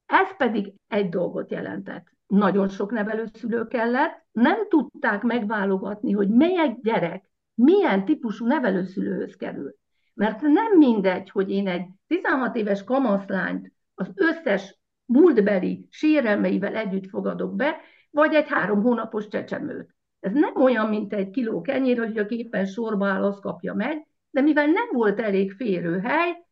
Ez 0.06 0.36
pedig 0.38 0.74
egy 0.88 1.10
dolgot 1.10 1.52
jelentett 1.52 2.15
nagyon 2.28 2.68
sok 2.68 2.92
nevelőszülő 2.92 3.68
kellett, 3.68 4.26
nem 4.32 4.68
tudták 4.68 5.22
megválogatni, 5.22 6.12
hogy 6.12 6.30
melyik 6.30 6.82
gyerek 6.82 7.30
milyen 7.54 8.06
típusú 8.06 8.46
nevelőszülőhöz 8.46 9.36
kerül. 9.36 9.76
Mert 10.14 10.42
nem 10.42 10.78
mindegy, 10.78 11.30
hogy 11.30 11.52
én 11.52 11.68
egy 11.68 11.86
16 12.08 12.56
éves 12.56 12.84
kamaszlányt 12.84 13.72
az 13.94 14.12
összes 14.16 14.80
múltbeli 15.06 15.88
sérelmeivel 15.90 16.76
együtt 16.76 17.10
fogadok 17.10 17.56
be, 17.56 17.76
vagy 18.10 18.34
egy 18.34 18.48
három 18.48 18.82
hónapos 18.82 19.28
csecsemőt. 19.28 19.96
Ez 20.20 20.34
nem 20.34 20.56
olyan, 20.56 20.90
mint 20.90 21.14
egy 21.14 21.30
kiló 21.30 21.62
kenyér, 21.62 21.98
hogy 21.98 22.18
aki 22.18 22.38
éppen 22.38 22.66
sorba 22.66 23.08
áll, 23.08 23.24
az 23.24 23.40
kapja 23.40 23.74
meg, 23.74 24.08
de 24.30 24.42
mivel 24.42 24.66
nem 24.66 24.88
volt 24.92 25.20
elég 25.20 25.52
férőhely, 25.52 26.46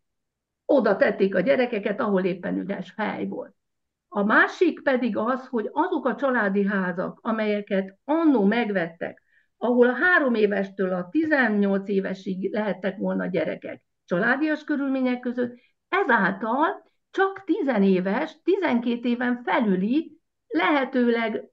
oda 0.65 0.95
tették 0.95 1.35
a 1.35 1.39
gyerekeket, 1.39 1.99
ahol 1.99 2.23
éppen 2.23 2.57
üres 2.57 2.93
hely 2.97 3.25
volt. 3.27 3.55
A 4.15 4.23
másik 4.23 4.83
pedig 4.83 5.17
az, 5.17 5.47
hogy 5.47 5.69
azok 5.71 6.05
a 6.05 6.15
családi 6.15 6.65
házak, 6.65 7.19
amelyeket 7.21 7.97
annó 8.05 8.43
megvettek, 8.43 9.23
ahol 9.57 9.89
a 9.89 9.93
három 9.93 10.33
évestől 10.33 10.93
a 10.93 11.09
18 11.09 11.89
évesig 11.89 12.53
lehettek 12.53 12.97
volna 12.97 13.25
gyerekek 13.25 13.83
családias 14.05 14.63
körülmények 14.63 15.19
között, 15.19 15.55
ezáltal 15.89 16.91
csak 17.11 17.43
10 17.43 17.81
éves, 17.81 18.41
12 18.43 19.09
éven 19.09 19.41
felüli, 19.43 20.19
lehetőleg 20.47 21.43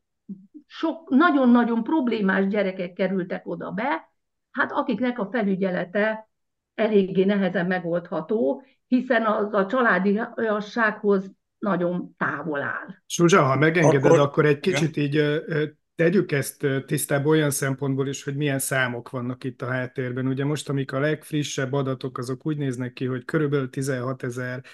sok 0.66 1.08
nagyon-nagyon 1.08 1.82
problémás 1.82 2.46
gyerekek 2.46 2.92
kerültek 2.92 3.46
oda 3.46 3.70
be, 3.70 4.10
hát 4.50 4.72
akiknek 4.72 5.18
a 5.18 5.28
felügyelete 5.30 6.28
eléggé 6.74 7.24
nehezen 7.24 7.66
megoldható, 7.66 8.62
hiszen 8.86 9.26
az 9.26 9.54
a 9.54 9.66
családiassághoz 9.66 11.38
nagyon 11.60 12.14
távol 12.18 12.62
áll. 12.62 12.94
Zsuzsa, 13.08 13.42
ha 13.42 13.56
megengeded, 13.56 14.04
akkor, 14.04 14.18
akkor 14.18 14.46
egy 14.46 14.60
kicsit 14.60 14.96
igen. 14.96 15.42
így 15.42 15.72
tegyük 15.94 16.32
ezt 16.32 16.66
tisztába 16.86 17.28
olyan 17.28 17.50
szempontból 17.50 18.08
is, 18.08 18.24
hogy 18.24 18.36
milyen 18.36 18.58
számok 18.58 19.10
vannak 19.10 19.44
itt 19.44 19.62
a 19.62 19.66
háttérben. 19.66 20.26
Ugye 20.26 20.44
most, 20.44 20.68
amik 20.68 20.92
a 20.92 21.00
legfrissebb 21.00 21.72
adatok, 21.72 22.18
azok 22.18 22.46
úgy 22.46 22.56
néznek 22.56 22.92
ki, 22.92 23.04
hogy 23.04 23.24
körülbelül 23.24 23.70
16 23.70 24.22
ezer 24.22 24.64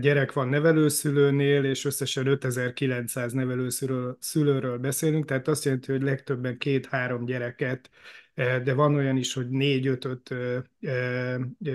gyerek 0.00 0.32
van 0.32 0.48
nevelőszülőnél, 0.48 1.64
és 1.64 1.84
összesen 1.84 2.26
5900 2.26 3.32
nevelőszülőről 3.32 4.78
beszélünk, 4.78 5.24
tehát 5.24 5.48
azt 5.48 5.64
jelenti, 5.64 5.92
hogy 5.92 6.02
legtöbben 6.02 6.58
két-három 6.58 7.24
gyereket, 7.24 7.90
de 8.34 8.74
van 8.74 8.94
olyan 8.94 9.16
is, 9.16 9.34
hogy 9.34 9.48
négy-ötöt 9.48 10.34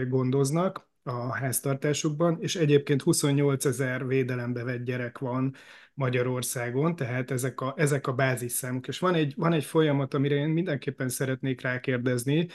gondoznak, 0.08 0.90
a 1.08 1.34
háztartásukban, 1.34 2.38
és 2.40 2.56
egyébként 2.56 3.02
28 3.02 3.66
ezer 3.66 4.08
védelembe 4.08 4.64
vett 4.64 4.84
gyerek 4.84 5.18
van 5.18 5.56
Magyarországon, 5.94 6.96
tehát 6.96 7.32
ezek 7.32 7.62
a, 7.62 7.74
ezek 7.78 8.08
a 8.08 8.14
bázisszámok. 8.14 8.88
És 8.88 9.00
van 9.00 9.14
egy, 9.14 9.34
van 9.36 9.54
egy 9.54 9.66
folyamat, 9.66 10.14
amire 10.14 10.36
én 10.36 10.50
mindenképpen 10.50 11.10
szeretnék 11.10 11.62
rákérdezni, 11.62 12.48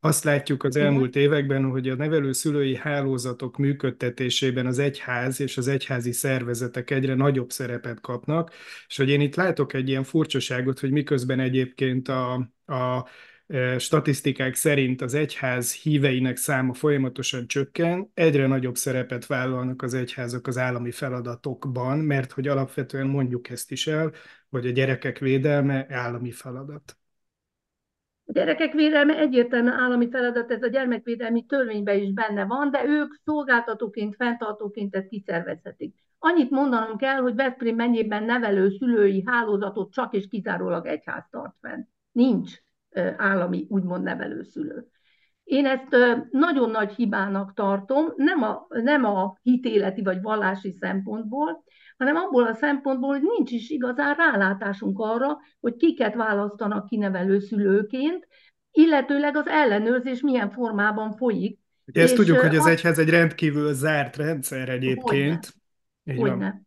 azt 0.00 0.24
látjuk 0.24 0.64
az 0.64 0.76
elmúlt 0.76 1.16
években, 1.16 1.64
hogy 1.64 1.88
a 1.88 1.94
nevelőszülői 1.94 2.76
hálózatok 2.76 3.56
működtetésében 3.56 4.66
az 4.66 4.78
egyház 4.78 5.40
és 5.40 5.56
az 5.56 5.68
egyházi 5.68 6.12
szervezetek 6.12 6.90
egyre 6.90 7.14
nagyobb 7.14 7.50
szerepet 7.50 8.00
kapnak, 8.00 8.52
és 8.88 8.96
hogy 8.96 9.08
én 9.08 9.20
itt 9.20 9.34
látok 9.34 9.72
egy 9.72 9.88
ilyen 9.88 10.02
furcsaságot, 10.04 10.78
hogy 10.78 10.90
miközben 10.90 11.40
egyébként 11.40 12.08
a, 12.08 12.32
a 12.66 13.08
statisztikák 13.78 14.54
szerint 14.54 15.00
az 15.00 15.14
egyház 15.14 15.72
híveinek 15.72 16.36
száma 16.36 16.74
folyamatosan 16.74 17.46
csökken, 17.46 18.10
egyre 18.14 18.46
nagyobb 18.46 18.74
szerepet 18.74 19.26
vállalnak 19.26 19.82
az 19.82 19.94
egyházak 19.94 20.46
az 20.46 20.58
állami 20.58 20.90
feladatokban, 20.90 21.98
mert 21.98 22.32
hogy 22.32 22.48
alapvetően 22.48 23.06
mondjuk 23.06 23.48
ezt 23.48 23.70
is 23.70 23.86
el, 23.86 24.12
hogy 24.50 24.66
a 24.66 24.70
gyerekek 24.70 25.18
védelme 25.18 25.86
állami 25.88 26.30
feladat. 26.30 26.96
A 28.26 28.32
gyerekek 28.32 28.72
védelme 28.72 29.18
egyértelműen 29.18 29.78
állami 29.78 30.08
feladat, 30.10 30.50
ez 30.50 30.62
a 30.62 30.66
gyermekvédelmi 30.68 31.44
törvényben 31.44 31.98
is 31.98 32.12
benne 32.12 32.44
van, 32.44 32.70
de 32.70 32.84
ők 32.86 33.14
szolgáltatóként, 33.24 34.14
fenntartóként 34.16 34.96
ezt 34.96 35.08
kiszervezhetik. 35.08 35.94
Annyit 36.18 36.50
mondanom 36.50 36.96
kell, 36.96 37.20
hogy 37.20 37.34
Veszprém 37.34 37.76
mennyiben 37.76 38.24
nevelő 38.24 38.70
szülői 38.70 39.22
hálózatot 39.26 39.92
csak 39.92 40.14
és 40.14 40.26
kizárólag 40.28 40.86
egyház 40.86 41.24
tart 41.30 41.54
fenn. 41.60 41.82
Nincs 42.12 42.63
állami 43.16 43.66
úgymond 43.68 44.02
nevelőszülő. 44.02 44.86
Én 45.44 45.66
ezt 45.66 45.96
nagyon 46.30 46.70
nagy 46.70 46.92
hibának 46.92 47.54
tartom, 47.54 48.12
nem 48.16 48.42
a, 48.42 48.66
nem 48.68 49.04
a 49.04 49.38
hitéleti 49.42 50.02
vagy 50.02 50.22
vallási 50.22 50.70
szempontból, 50.70 51.64
hanem 51.96 52.16
abból 52.16 52.46
a 52.46 52.54
szempontból, 52.54 53.08
hogy 53.08 53.22
nincs 53.22 53.50
is 53.50 53.70
igazán 53.70 54.14
rálátásunk 54.14 54.98
arra, 54.98 55.38
hogy 55.60 55.76
kiket 55.76 56.14
választanak 56.14 56.86
kinevelő 56.88 57.38
szülőként, 57.38 58.28
illetőleg 58.70 59.36
az 59.36 59.46
ellenőrzés 59.46 60.20
milyen 60.20 60.50
formában 60.50 61.12
folyik. 61.12 61.58
Ugye 61.86 62.02
ezt 62.02 62.14
tudjuk, 62.14 62.38
hogy 62.38 62.56
az 62.56 62.66
egyház 62.66 62.98
egy 62.98 63.08
rendkívül 63.08 63.72
zárt 63.72 64.16
rendszer 64.16 64.68
egyébként. 64.68 65.54
Hogyne. 66.04 66.20
Hogyne. 66.22 66.62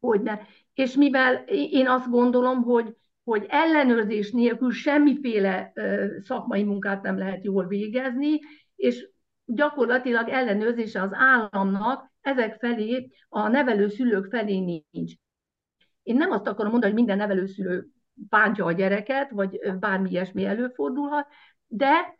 Hogyne. 0.00 0.40
És 0.74 0.94
mivel 0.94 1.34
én 1.70 1.88
azt 1.88 2.10
gondolom, 2.10 2.62
hogy 2.62 2.96
hogy 3.24 3.46
ellenőrzés 3.48 4.30
nélkül 4.30 4.70
semmiféle 4.70 5.72
szakmai 6.18 6.64
munkát 6.64 7.02
nem 7.02 7.18
lehet 7.18 7.44
jól 7.44 7.66
végezni, 7.66 8.38
és 8.76 9.10
gyakorlatilag 9.44 10.28
ellenőrzése 10.28 11.02
az 11.02 11.10
államnak 11.12 12.10
ezek 12.20 12.56
felé, 12.58 13.10
a 13.28 13.48
nevelőszülők 13.48 14.26
felé 14.30 14.58
nincs. 14.58 15.12
Én 16.02 16.16
nem 16.16 16.30
azt 16.30 16.46
akarom 16.46 16.70
mondani, 16.70 16.92
hogy 16.92 17.02
minden 17.02 17.26
nevelőszülő 17.28 17.86
bántja 18.14 18.64
a 18.64 18.72
gyereket, 18.72 19.30
vagy 19.30 19.58
bármi 19.80 20.10
ilyesmi 20.10 20.44
előfordulhat, 20.44 21.26
de 21.66 22.14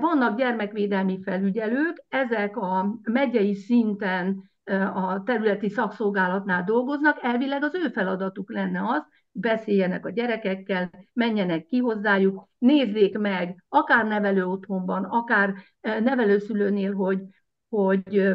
vannak 0.00 0.36
gyermekvédelmi 0.36 1.20
felügyelők, 1.22 2.04
ezek 2.08 2.56
a 2.56 2.98
megyei 3.02 3.54
szinten 3.54 4.50
a 4.94 5.22
területi 5.22 5.68
szakszolgálatnál 5.68 6.64
dolgoznak, 6.64 7.18
elvileg 7.22 7.62
az 7.62 7.74
ő 7.74 7.88
feladatuk 7.88 8.52
lenne 8.52 8.80
az, 8.82 9.02
beszéljenek 9.32 10.06
a 10.06 10.10
gyerekekkel, 10.10 10.90
menjenek 11.12 11.66
ki 11.66 11.78
hozzájuk, 11.78 12.48
nézzék 12.58 13.18
meg, 13.18 13.64
akár 13.68 14.06
nevelő 14.06 14.44
otthonban, 14.44 15.04
akár 15.04 15.54
nevelőszülőnél, 15.80 16.94
hogy, 16.94 17.20
hogy 17.68 18.32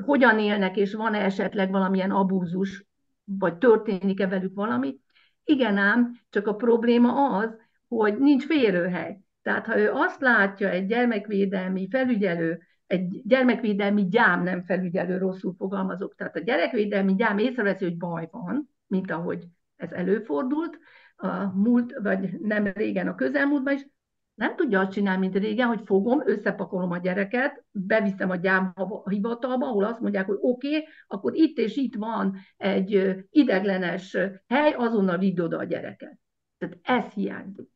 hogyan 0.00 0.38
élnek, 0.38 0.76
és 0.76 0.94
van-e 0.94 1.18
esetleg 1.18 1.70
valamilyen 1.70 2.10
abúzus, 2.10 2.84
vagy 3.24 3.58
történik-e 3.58 4.26
velük 4.26 4.54
valami. 4.54 4.96
Igen 5.44 5.76
ám, 5.76 6.20
csak 6.30 6.46
a 6.46 6.54
probléma 6.54 7.36
az, 7.38 7.56
hogy 7.88 8.18
nincs 8.18 8.44
férőhely. 8.44 9.18
Tehát 9.42 9.66
ha 9.66 9.78
ő 9.78 9.90
azt 9.92 10.20
látja 10.20 10.68
egy 10.68 10.86
gyermekvédelmi 10.86 11.88
felügyelő, 11.90 12.62
egy 12.86 13.20
gyermekvédelmi 13.24 14.08
gyám 14.08 14.42
nem 14.42 14.62
felügyelő, 14.62 15.18
rosszul 15.18 15.54
fogalmazok, 15.58 16.14
tehát 16.14 16.36
a 16.36 16.40
gyerekvédelmi 16.40 17.14
gyám 17.14 17.38
észreveszi, 17.38 17.84
hogy 17.84 17.96
baj 17.96 18.28
van, 18.30 18.68
mint 18.86 19.10
ahogy 19.10 19.44
ez 19.76 19.92
előfordult, 19.92 20.78
a 21.16 21.44
múlt, 21.54 21.94
vagy 22.02 22.40
nem 22.40 22.66
régen 22.66 23.08
a 23.08 23.14
közelmúltban 23.14 23.74
is, 23.74 23.86
nem 24.34 24.56
tudja 24.56 24.80
azt 24.80 24.92
csinálni, 24.92 25.20
mint 25.20 25.36
régen, 25.36 25.66
hogy 25.66 25.80
fogom, 25.84 26.22
összepakolom 26.24 26.90
a 26.90 26.98
gyereket, 26.98 27.64
beviszem 27.70 28.30
a 28.30 28.36
gyám 28.36 28.74
hivatalba, 29.04 29.66
ahol 29.66 29.84
azt 29.84 30.00
mondják, 30.00 30.26
hogy 30.26 30.38
oké, 30.40 30.68
okay, 30.68 30.88
akkor 31.06 31.34
itt 31.34 31.58
és 31.58 31.76
itt 31.76 31.94
van 31.94 32.36
egy 32.56 33.16
ideglenes 33.30 34.16
hely, 34.46 34.72
azonnal 34.72 35.18
vidd 35.18 35.40
oda 35.40 35.58
a 35.58 35.64
gyereket. 35.64 36.18
Tehát 36.58 36.78
ez 36.82 37.12
hiányzik. 37.12 37.68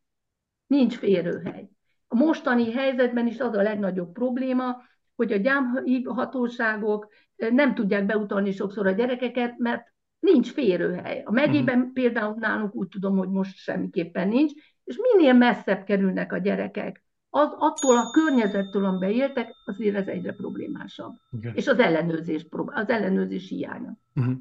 Nincs 0.67 0.97
férőhely. 0.97 1.69
A 2.07 2.15
mostani 2.15 2.73
helyzetben 2.73 3.27
is 3.27 3.41
az 3.41 3.55
a 3.55 3.63
legnagyobb 3.63 4.13
probléma, 4.13 4.83
hogy 5.17 5.33
a 5.33 5.37
gyámhatóságok 5.37 7.09
nem 7.37 7.75
tudják 7.75 8.07
beutalni 8.07 8.53
sokszor 8.53 8.87
a 8.87 8.91
gyerekeket, 8.91 9.59
mert 9.59 9.93
nincs 10.33 10.53
férőhely. 10.53 11.23
A 11.25 11.33
megyében 11.33 11.79
uh-huh. 11.79 11.93
például 11.93 12.35
nálunk 12.39 12.75
úgy 12.75 12.89
tudom, 12.89 13.17
hogy 13.17 13.29
most 13.29 13.57
semmiképpen 13.57 14.29
nincs, 14.29 14.53
és 14.85 14.97
minél 15.13 15.33
messzebb 15.33 15.85
kerülnek 15.85 16.33
a 16.33 16.39
gyerekek, 16.39 17.03
az, 17.31 17.49
attól 17.59 17.97
a 17.97 18.11
környezettől, 18.11 18.85
amiben 18.85 19.11
éltek, 19.11 19.49
azért 19.65 19.97
ez 19.97 20.07
egyre 20.07 20.33
problémásabb. 20.33 21.15
Okay. 21.37 21.53
És 21.55 21.67
az 21.67 21.79
ellenőrzés, 21.79 22.47
az 22.67 22.89
ellenőrzés 22.89 23.49
hiánya. 23.49 23.99
Uh-huh. 24.15 24.35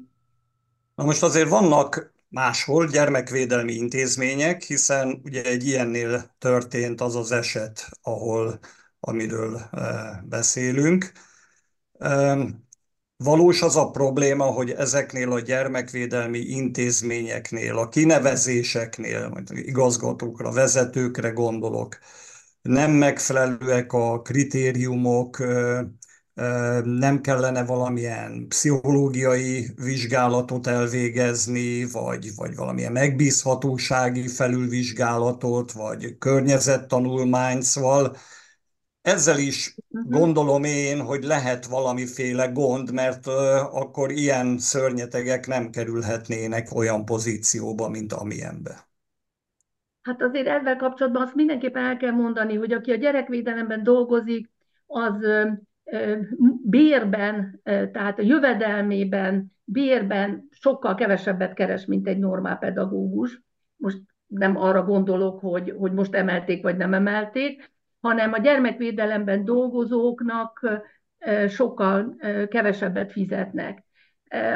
Na 0.94 1.04
most 1.04 1.22
azért 1.22 1.48
vannak 1.48 2.12
máshol 2.28 2.86
gyermekvédelmi 2.86 3.72
intézmények, 3.72 4.62
hiszen 4.62 5.20
ugye 5.24 5.42
egy 5.42 5.66
ilyennél 5.66 6.34
történt 6.38 7.00
az 7.00 7.16
az 7.16 7.32
eset, 7.32 7.88
ahol, 8.02 8.58
amiről 9.00 9.60
beszélünk. 10.24 11.12
Valós 13.24 13.62
az 13.62 13.76
a 13.76 13.90
probléma, 13.90 14.44
hogy 14.44 14.70
ezeknél 14.70 15.32
a 15.32 15.40
gyermekvédelmi 15.40 16.38
intézményeknél, 16.38 17.78
a 17.78 17.88
kinevezéseknél, 17.88 19.42
igazgatókra, 19.54 20.52
vezetőkre 20.52 21.30
gondolok, 21.30 21.98
nem 22.62 22.90
megfelelőek 22.90 23.92
a 23.92 24.22
kritériumok, 24.22 25.38
nem 26.84 27.20
kellene 27.20 27.64
valamilyen 27.64 28.46
pszichológiai 28.48 29.70
vizsgálatot 29.76 30.66
elvégezni, 30.66 31.84
vagy, 31.84 32.34
vagy 32.36 32.54
valamilyen 32.56 32.92
megbízhatósági 32.92 34.28
felülvizsgálatot, 34.28 35.72
vagy 35.72 36.18
környezettanulmányt, 36.18 37.62
szóval 37.62 38.16
ezzel 39.08 39.38
is 39.38 39.74
uh-huh. 39.88 40.10
gondolom 40.10 40.64
én, 40.64 41.00
hogy 41.00 41.22
lehet 41.22 41.66
valamiféle 41.66 42.46
gond, 42.46 42.92
mert 42.92 43.26
akkor 43.72 44.10
ilyen 44.10 44.58
szörnyetegek 44.58 45.46
nem 45.46 45.70
kerülhetnének 45.70 46.74
olyan 46.74 47.04
pozícióba, 47.04 47.88
mint 47.88 48.12
amilyenbe. 48.12 48.86
Hát 50.02 50.22
azért 50.22 50.46
ezzel 50.46 50.76
kapcsolatban 50.76 51.22
azt 51.22 51.34
mindenképpen 51.34 51.84
el 51.84 51.96
kell 51.96 52.12
mondani, 52.12 52.56
hogy 52.56 52.72
aki 52.72 52.90
a 52.90 52.96
gyerekvédelemben 52.96 53.82
dolgozik, 53.82 54.50
az 54.86 55.14
bérben, 56.62 57.60
tehát 57.62 58.18
a 58.18 58.22
jövedelmében, 58.22 59.52
bérben 59.64 60.48
sokkal 60.50 60.94
kevesebbet 60.94 61.54
keres, 61.54 61.86
mint 61.86 62.08
egy 62.08 62.18
normál 62.18 62.58
pedagógus. 62.58 63.42
Most 63.76 63.98
nem 64.26 64.56
arra 64.56 64.84
gondolok, 64.84 65.40
hogy, 65.40 65.74
hogy 65.78 65.92
most 65.92 66.14
emelték 66.14 66.62
vagy 66.62 66.76
nem 66.76 66.94
emelték, 66.94 67.72
hanem 68.08 68.32
a 68.32 68.38
gyermekvédelemben 68.38 69.44
dolgozóknak 69.44 70.82
sokkal 71.48 72.16
kevesebbet 72.48 73.12
fizetnek, 73.12 73.84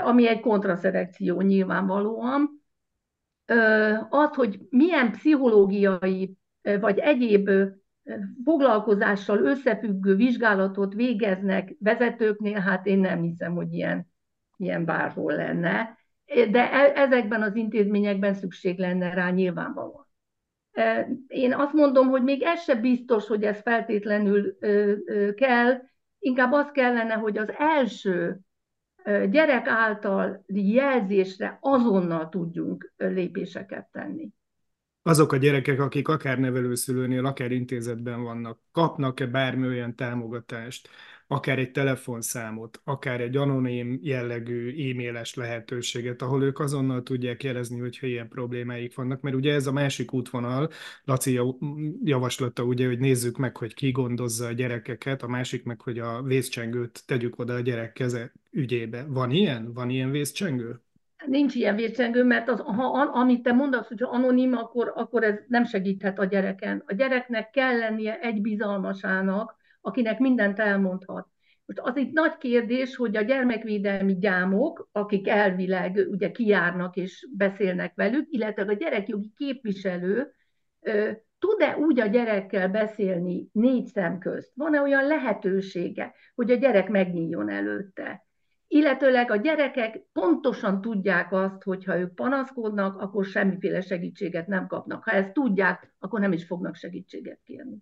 ami 0.05 0.29
egy 0.29 0.41
kontraszelekció 0.41 1.41
nyilvánvalóan. 1.41 2.62
Az, 4.09 4.35
hogy 4.35 4.61
milyen 4.71 5.11
pszichológiai 5.11 6.37
vagy 6.81 6.99
egyéb 6.99 7.51
foglalkozással 8.45 9.38
összefüggő 9.38 10.15
vizsgálatot 10.15 10.95
végeznek 10.95 11.75
vezetőknél, 11.79 12.59
hát 12.59 12.87
én 12.87 12.99
nem 12.99 13.23
hiszem, 13.23 13.55
hogy 13.55 13.73
ilyen, 13.73 14.07
ilyen 14.57 14.85
bárhol 14.85 15.33
lenne. 15.33 15.99
De 16.51 16.73
e, 16.73 16.93
ezekben 16.95 17.43
az 17.43 17.57
intézményekben 17.57 18.35
szükség 18.35 18.79
lenne 18.79 19.15
rá 19.15 19.31
nyilvánvalóan. 19.31 20.02
Én 21.27 21.55
azt 21.55 21.73
mondom, 21.73 22.09
hogy 22.09 22.23
még 22.23 22.43
ez 22.43 22.63
se 22.63 22.75
biztos, 22.75 23.27
hogy 23.27 23.43
ez 23.43 23.61
feltétlenül 23.61 24.59
kell, 25.35 25.81
inkább 26.19 26.53
az 26.53 26.71
kellene, 26.73 27.15
hogy 27.15 27.39
az 27.39 27.53
első 27.59 28.39
gyerek 29.31 29.67
által 29.67 30.45
jelzésre 30.47 31.59
azonnal 31.61 32.29
tudjunk 32.29 32.93
lépéseket 32.97 33.89
tenni. 33.93 34.29
Azok 35.03 35.33
a 35.33 35.37
gyerekek, 35.37 35.81
akik 35.81 36.09
akár 36.09 36.39
nevelőszülőnél, 36.39 37.27
akár 37.27 37.51
intézetben 37.51 38.23
vannak, 38.23 38.61
kapnak-e 38.73 39.27
bármi 39.27 39.67
olyan 39.67 39.97
támogatást, 39.97 40.89
akár 41.33 41.59
egy 41.59 41.73
telefonszámot, 41.73 42.81
akár 42.85 43.21
egy 43.21 43.37
anonim 43.37 43.99
jellegű 44.03 44.90
e-mailes 44.90 45.35
lehetőséget, 45.35 46.23
ahol 46.23 46.42
ők 46.42 46.59
azonnal 46.59 47.03
tudják 47.03 47.42
jelezni, 47.42 47.79
hogyha 47.79 48.07
ilyen 48.07 48.29
problémáik 48.29 48.95
vannak, 48.95 49.21
mert 49.21 49.37
ugye 49.37 49.55
ez 49.55 49.66
a 49.66 49.73
másik 49.73 50.12
útvonal, 50.12 50.71
Laci 51.05 51.40
javaslata 52.05 52.62
ugye, 52.62 52.87
hogy 52.87 52.99
nézzük 52.99 53.37
meg, 53.37 53.57
hogy 53.57 53.75
ki 53.75 53.90
gondozza 53.90 54.47
a 54.47 54.53
gyerekeket, 54.53 55.23
a 55.23 55.27
másik 55.27 55.64
meg, 55.64 55.81
hogy 55.81 55.99
a 55.99 56.23
vészcsengőt 56.23 57.03
tegyük 57.07 57.38
oda 57.38 57.55
a 57.55 57.61
gyerek 57.61 57.92
keze 57.92 58.33
ügyébe. 58.51 59.05
Van 59.09 59.31
ilyen? 59.31 59.73
Van 59.73 59.90
ilyen 59.90 60.11
vészcsengő? 60.11 60.81
Nincs 61.27 61.55
ilyen 61.55 61.77
vércsengő, 61.77 62.25
mert 62.25 62.49
az, 62.49 62.61
ha, 62.61 63.11
amit 63.12 63.42
te 63.42 63.53
mondasz, 63.53 63.88
hogy 63.88 64.03
anonim, 64.03 64.57
akkor, 64.57 64.92
akkor 64.95 65.23
ez 65.23 65.35
nem 65.49 65.64
segíthet 65.64 66.18
a 66.18 66.25
gyereken. 66.25 66.83
A 66.87 66.95
gyereknek 66.95 67.51
kell 67.51 67.79
lennie 67.79 68.18
egy 68.21 68.40
bizalmasának, 68.40 69.61
akinek 69.83 70.18
mindent 70.18 70.59
elmondhat. 70.59 71.29
Most 71.64 71.79
az 71.79 71.97
itt 71.97 72.12
nagy 72.12 72.37
kérdés, 72.37 72.97
hogy 72.97 73.16
a 73.16 73.23
gyermekvédelmi 73.23 74.18
gyámok, 74.18 74.88
akik 74.92 75.29
elvileg 75.29 76.07
ugye 76.11 76.31
kijárnak 76.31 76.97
és 76.97 77.29
beszélnek 77.37 77.92
velük, 77.95 78.27
illetve 78.31 78.62
a 78.62 78.73
gyerekjogi 78.73 79.33
képviselő 79.37 80.35
tud-e 81.38 81.77
úgy 81.79 82.01
a 82.01 82.07
gyerekkel 82.07 82.68
beszélni 82.68 83.49
négy 83.53 83.87
szem 83.87 84.18
közt? 84.18 84.53
Van-e 84.55 84.81
olyan 84.81 85.07
lehetősége, 85.07 86.14
hogy 86.35 86.51
a 86.51 86.55
gyerek 86.55 86.88
megnyíljon 86.88 87.49
előtte? 87.49 88.27
illetőleg 88.73 89.31
a 89.31 89.37
gyerekek 89.37 90.05
pontosan 90.12 90.81
tudják 90.81 91.33
azt, 91.33 91.62
hogy 91.62 91.85
ha 91.85 91.99
ők 91.99 92.14
panaszkodnak, 92.14 93.01
akkor 93.01 93.25
semmiféle 93.25 93.81
segítséget 93.81 94.47
nem 94.47 94.66
kapnak. 94.66 95.05
Ha 95.05 95.11
ezt 95.11 95.33
tudják, 95.33 95.95
akkor 95.99 96.21
nem 96.21 96.33
is 96.33 96.45
fognak 96.45 96.75
segítséget 96.75 97.40
kérni. 97.45 97.79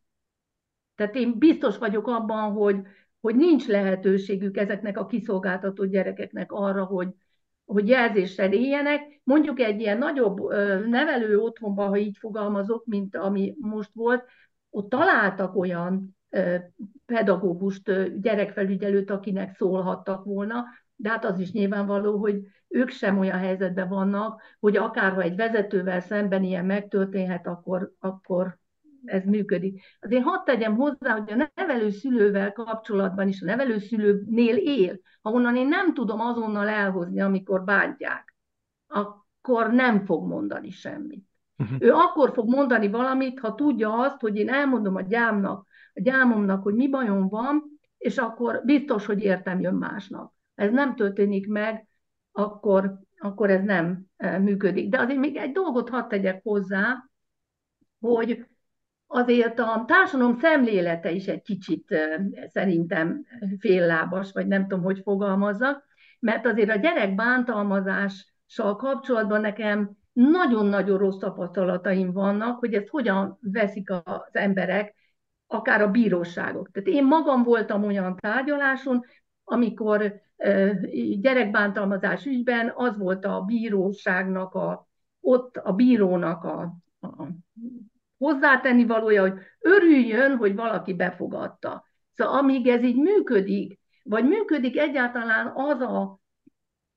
Tehát 1.01 1.15
én 1.15 1.39
biztos 1.39 1.79
vagyok 1.79 2.07
abban, 2.07 2.53
hogy, 2.53 2.81
hogy 3.21 3.37
nincs 3.37 3.67
lehetőségük 3.67 4.57
ezeknek 4.57 4.99
a 4.99 5.07
kiszolgáltatott 5.07 5.91
gyerekeknek 5.91 6.53
arra, 6.53 6.85
hogy, 6.85 7.09
hogy 7.65 7.89
jelzéssel 7.89 8.53
éljenek. 8.53 9.21
Mondjuk 9.25 9.61
egy 9.61 9.81
ilyen 9.81 9.99
nagyobb 9.99 10.39
nevelő 10.87 11.39
otthonban, 11.39 11.89
ha 11.89 11.97
így 11.97 12.17
fogalmazok, 12.19 12.87
mint 12.87 13.17
ami 13.17 13.55
most 13.61 13.91
volt, 13.95 14.25
ott 14.71 14.89
találtak 14.89 15.57
olyan 15.57 16.17
pedagógust, 17.07 18.21
gyerekfelügyelőt, 18.21 19.11
akinek 19.11 19.55
szólhattak 19.57 20.25
volna, 20.25 20.65
de 20.97 21.09
hát 21.09 21.25
az 21.25 21.39
is 21.39 21.53
nyilvánvaló, 21.53 22.17
hogy 22.19 22.41
ők 22.69 22.89
sem 22.89 23.19
olyan 23.19 23.39
helyzetben 23.39 23.89
vannak, 23.89 24.43
hogy 24.59 24.77
akárha 24.77 25.23
egy 25.23 25.37
vezetővel 25.37 26.01
szemben 26.01 26.43
ilyen 26.43 26.65
megtörténhet, 26.65 27.47
akkor, 27.47 27.93
akkor 27.99 28.60
ez 29.05 29.25
működik. 29.25 29.83
Azért 30.01 30.23
hadd 30.23 30.45
tegyem 30.45 30.75
hozzá, 30.77 31.19
hogy 31.19 31.33
a 31.33 31.51
nevelőszülővel 31.55 32.53
kapcsolatban 32.53 33.29
is, 33.29 33.43
a 33.43 33.45
nevelőszülőnél 33.45 34.57
él, 34.57 34.99
ahonnan 35.23 35.57
én 35.57 35.69
nem 35.69 35.95
tudom 35.95 36.21
azonnal 36.21 36.69
elhozni, 36.69 37.21
amikor 37.21 37.65
bántják, 37.65 38.35
akkor 38.87 39.73
nem 39.73 40.05
fog 40.05 40.27
mondani 40.27 40.71
semmit. 40.71 41.25
Uh-huh. 41.59 41.77
Ő 41.81 41.93
akkor 41.93 42.33
fog 42.33 42.49
mondani 42.49 42.89
valamit, 42.89 43.41
ha 43.41 43.55
tudja 43.55 43.99
azt, 43.99 44.21
hogy 44.21 44.37
én 44.37 44.49
elmondom 44.49 44.95
a 44.95 45.01
gyámnak, 45.01 45.67
a 45.95 46.01
gyámomnak, 46.01 46.63
hogy 46.63 46.75
mi 46.75 46.89
bajom 46.89 47.29
van, 47.29 47.63
és 47.99 48.19
akkor 48.19 48.61
biztos, 48.65 49.07
hogy 49.07 49.23
értem 49.23 49.61
jön 49.61 49.75
másnak. 49.75 50.33
Ez 50.55 50.71
nem 50.71 50.97
történik 50.97 51.49
meg, 51.49 51.89
akkor, 52.33 52.99
akkor 53.19 53.51
ez 53.51 53.63
nem 53.65 54.05
e, 54.17 54.39
működik. 54.39 54.89
De 54.89 55.01
azért 55.01 55.19
még 55.19 55.37
egy 55.37 55.53
dolgot 55.53 55.89
hadd 55.89 56.09
tegyek 56.09 56.43
hozzá, 56.43 57.11
hogy 58.01 58.47
azért 59.13 59.59
a 59.59 59.85
társadalom 59.87 60.39
szemlélete 60.39 61.11
is 61.11 61.27
egy 61.27 61.43
kicsit 61.43 61.95
szerintem 62.49 63.25
féllábas, 63.59 64.33
vagy 64.33 64.47
nem 64.47 64.63
tudom, 64.69 64.85
hogy 64.85 65.01
fogalmazzak, 65.03 65.85
mert 66.21 66.47
azért 66.47 66.71
a 66.71 66.77
gyerek 66.79 67.15
bántalmazással 67.15 68.77
kapcsolatban 68.77 69.41
nekem 69.41 69.91
nagyon-nagyon 70.13 70.99
rossz 70.99 71.17
tapasztalataim 71.17 72.13
vannak, 72.13 72.59
hogy 72.59 72.75
ezt 72.75 72.89
hogyan 72.89 73.39
veszik 73.41 73.91
az 73.91 74.31
emberek, 74.33 74.95
akár 75.47 75.83
a 75.83 75.91
bíróságok. 75.91 76.71
Tehát 76.71 76.89
én 76.89 77.05
magam 77.05 77.43
voltam 77.43 77.85
olyan 77.85 78.17
tárgyaláson, 78.17 79.05
amikor 79.45 80.21
gyerekbántalmazás 81.21 82.27
ügyben 82.27 82.73
az 82.75 82.99
volt 82.99 83.25
a 83.25 83.41
bíróságnak, 83.41 84.55
a, 84.55 84.89
ott 85.21 85.57
a 85.57 85.73
bírónak 85.73 86.45
a, 86.45 86.61
a 87.01 87.27
hozzátenni 88.21 88.87
valója, 88.87 89.21
hogy 89.21 89.39
örüljön, 89.59 90.37
hogy 90.37 90.55
valaki 90.55 90.95
befogadta. 90.95 91.85
Szóval 92.13 92.39
amíg 92.39 92.67
ez 92.67 92.83
így 92.83 92.97
működik, 92.97 93.81
vagy 94.03 94.25
működik 94.25 94.79
egyáltalán 94.79 95.53
az, 95.55 95.81
a, 95.81 96.21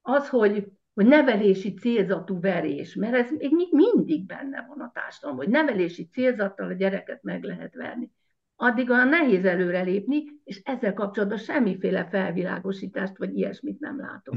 az 0.01 0.29
hogy 0.29 0.71
hogy 0.93 1.05
nevelési 1.05 1.73
célzatú 1.73 2.39
verés, 2.39 2.95
mert 2.95 3.13
ez 3.13 3.29
még 3.51 3.67
mindig 3.71 4.25
benne 4.25 4.65
van 4.67 4.79
a 4.79 4.91
társadalom, 4.93 5.37
hogy 5.37 5.49
nevelési 5.49 6.07
célzattal 6.11 6.67
a 6.67 6.73
gyereket 6.73 7.23
meg 7.23 7.43
lehet 7.43 7.75
verni. 7.75 8.11
Addig 8.55 8.89
olyan 8.89 9.07
nehéz 9.07 9.45
előrelépni, 9.45 10.23
és 10.43 10.61
ezzel 10.63 10.93
kapcsolatban 10.93 11.37
semmiféle 11.37 12.07
felvilágosítást 12.09 13.17
vagy 13.17 13.37
ilyesmit 13.37 13.79
nem 13.79 13.99
látok. 13.99 14.35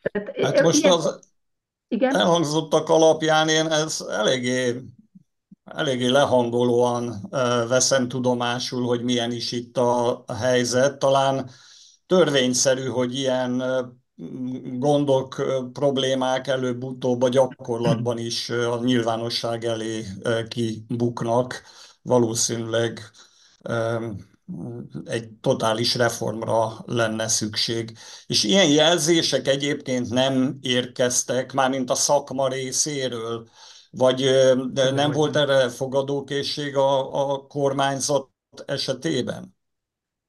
Tehát, 0.00 0.40
hát 0.40 0.62
most 0.62 0.82
ilyen... 0.82 0.92
az 0.92 1.33
igen? 1.94 2.16
elhangzottak 2.16 2.88
alapján 2.88 3.48
én 3.48 3.66
ez 3.66 4.04
eléggé, 4.10 4.80
eléggé 5.64 6.06
lehangolóan 6.06 7.28
veszem 7.68 8.08
tudomásul, 8.08 8.86
hogy 8.86 9.02
milyen 9.02 9.32
is 9.32 9.52
itt 9.52 9.76
a 9.76 10.24
helyzet. 10.38 10.98
Talán 10.98 11.50
törvényszerű, 12.06 12.86
hogy 12.86 13.14
ilyen 13.14 13.62
gondok, 14.78 15.42
problémák 15.72 16.46
előbb-utóbb 16.46 17.22
a 17.22 17.28
gyakorlatban 17.28 18.18
is 18.18 18.50
a 18.50 18.80
nyilvánosság 18.84 19.64
elé 19.64 20.04
kibuknak. 20.48 21.62
Valószínűleg 22.02 23.00
egy 25.04 25.28
totális 25.40 25.94
reformra 25.94 26.68
lenne 26.86 27.28
szükség. 27.28 27.92
És 28.26 28.44
ilyen 28.44 28.68
jelzések 28.68 29.48
egyébként 29.48 30.10
nem 30.10 30.58
érkeztek, 30.60 31.52
mármint 31.52 31.90
a 31.90 31.94
szakma 31.94 32.48
részéről, 32.48 33.48
vagy 33.90 34.20
de 34.72 34.90
nem 34.90 35.10
volt 35.10 35.36
erre 35.36 35.68
fogadókészség 35.68 36.76
a, 36.76 37.30
a 37.30 37.46
kormányzat 37.46 38.28
esetében? 38.66 39.54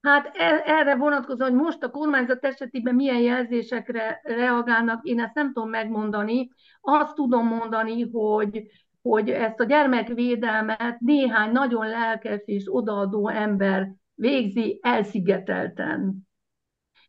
Hát 0.02 0.32
erre 0.66 0.96
vonatkozóan, 0.96 1.50
hogy 1.52 1.60
most 1.60 1.84
a 1.84 1.90
kormányzat 1.90 2.46
esetében 2.46 2.96
milyen 2.96 3.20
jelzésekre 3.20 4.22
reagálnak, 4.24 5.04
én 5.04 5.20
ezt 5.20 5.34
nem 5.34 5.54
tudom 5.54 5.70
megmondani. 5.70 6.50
Azt 6.82 7.16
tudom 7.16 7.48
mondani, 7.48 8.10
hogy, 8.12 8.64
hogy 9.02 9.30
ezt 9.30 9.60
a 9.60 9.64
gyermekvédelmet 9.64 11.00
néhány 11.00 11.52
nagyon 11.52 11.88
lelkes 11.88 12.42
és 12.46 12.64
odaadó 12.68 13.30
ember 13.30 13.94
végzi 14.16 14.80
elszigetelten. 14.82 16.28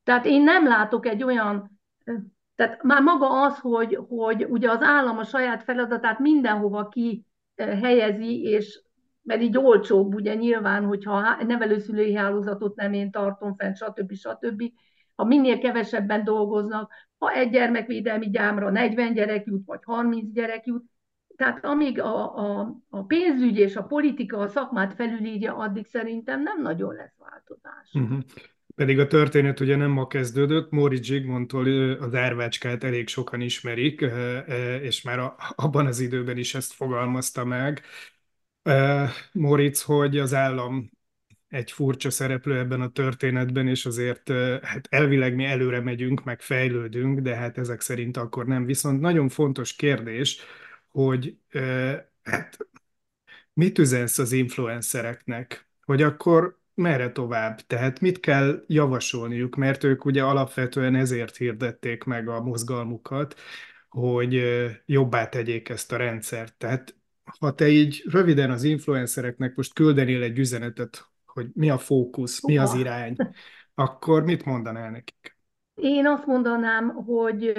Tehát 0.03 0.27
én 0.27 0.43
nem 0.43 0.67
látok 0.67 1.07
egy 1.07 1.23
olyan, 1.23 1.81
tehát 2.55 2.83
már 2.83 3.03
maga 3.03 3.43
az, 3.43 3.59
hogy, 3.59 3.99
hogy 4.09 4.45
ugye 4.45 4.71
az 4.71 4.83
állam 4.83 5.19
a 5.19 5.25
saját 5.25 5.63
feladatát 5.63 6.19
mindenhova 6.19 6.89
ki 6.89 7.27
helyezi, 7.57 8.43
és 8.43 8.85
mert 9.23 9.43
így 9.43 9.59
olcsóbb, 9.59 10.15
ugye 10.15 10.35
nyilván, 10.35 10.85
hogyha 10.85 11.45
nevelőszülői 11.45 12.15
hálózatot 12.15 12.77
nem 12.77 12.93
én 12.93 13.11
tartom 13.11 13.57
fenn, 13.57 13.73
stb. 13.73 14.13
stb. 14.13 14.63
Ha 15.15 15.25
minél 15.25 15.59
kevesebben 15.59 16.25
dolgoznak, 16.25 16.93
ha 17.19 17.31
egy 17.33 17.51
gyermekvédelmi 17.51 18.31
gyámra 18.31 18.71
40 18.71 19.15
gyerek 19.15 19.47
jut, 19.47 19.65
vagy 19.67 19.81
30 19.83 20.33
gyerek 20.33 20.67
jut, 20.67 20.85
tehát 21.37 21.65
amíg 21.65 22.01
a, 22.01 22.39
a, 22.39 22.77
a 22.89 23.03
pénzügy 23.03 23.59
és 23.59 23.77
a 23.77 23.83
politika 23.83 24.39
a 24.39 24.49
szakmát 24.49 24.95
felülírja, 24.95 25.57
addig 25.57 25.87
szerintem 25.87 26.43
nem 26.43 26.63
nagyon 26.63 26.95
lesz 26.95 27.17
változás. 27.19 27.91
Uh-huh. 27.93 28.19
Pedig 28.75 28.99
a 28.99 29.07
történet 29.07 29.61
ugye 29.61 29.77
nem 29.77 29.91
ma 29.91 30.07
kezdődött, 30.07 30.71
Móricz 30.71 31.07
Zsigmondtól 31.07 31.93
az 31.93 32.15
árvácskát 32.15 32.85
elég 32.85 33.09
sokan 33.09 33.41
ismerik, 33.41 34.07
és 34.83 35.03
már 35.03 35.33
abban 35.55 35.87
az 35.87 36.01
időben 36.01 36.37
is 36.37 36.55
ezt 36.55 36.73
fogalmazta 36.73 37.45
meg, 37.45 37.83
Moritz, 39.33 39.83
hogy 39.83 40.19
az 40.19 40.35
állam 40.35 40.91
egy 41.49 41.73
furcsa 41.73 42.11
szereplő 42.11 42.59
ebben 42.59 42.81
a 42.81 42.91
történetben, 42.91 43.69
és 43.69 43.87
azért 43.87 44.31
hát 44.63 44.87
elvileg 44.91 45.35
mi 45.35 45.45
előre 45.45 45.81
megyünk, 45.81 46.25
meg 46.25 46.41
fejlődünk, 46.41 47.21
de 47.21 47.35
hát 47.35 47.59
ezek 47.59 47.81
szerint 47.81 48.17
akkor 48.17 48.47
nem. 48.47 48.65
Viszont 48.65 49.01
nagyon 49.01 49.29
fontos 49.29 49.77
kérdés, 49.77 50.39
hogy 50.97 51.37
hát 52.23 52.57
mit 53.53 53.79
üzensz 53.79 54.19
az 54.19 54.33
influencereknek, 54.33 55.69
hogy 55.85 56.03
akkor 56.03 56.59
merre 56.75 57.13
tovább? 57.13 57.61
Tehát 57.61 58.01
mit 58.01 58.21
kell 58.21 58.65
javasolniuk, 58.67 59.57
mert 59.57 59.85
ők 59.85 60.05
ugye 60.05 60.23
alapvetően 60.23 60.95
ezért 60.95 61.37
hirdették 61.37 62.05
meg 62.05 62.29
a 62.29 62.43
mozgalmukat, 62.43 63.35
hogy 63.89 64.43
jobbá 64.87 65.29
tegyék 65.29 65.69
ezt 65.69 65.93
a 65.93 65.97
rendszert. 65.97 66.55
Tehát 66.57 66.97
ha 67.39 67.55
te 67.55 67.69
így 67.69 68.05
röviden 68.11 68.51
az 68.51 68.63
influencereknek 68.63 69.55
most 69.55 69.75
küldenél 69.75 70.23
egy 70.23 70.39
üzenetet, 70.39 71.07
hogy 71.27 71.49
mi 71.55 71.71
a 71.71 71.79
fókusz, 71.79 72.43
mi 72.43 72.59
az 72.59 72.75
irány, 72.75 73.17
akkor 73.75 74.25
mit 74.25 74.45
mondanál 74.45 74.91
nekik? 74.91 75.37
Én 75.75 76.07
azt 76.07 76.27
mondanám, 76.27 76.89
hogy 76.89 77.53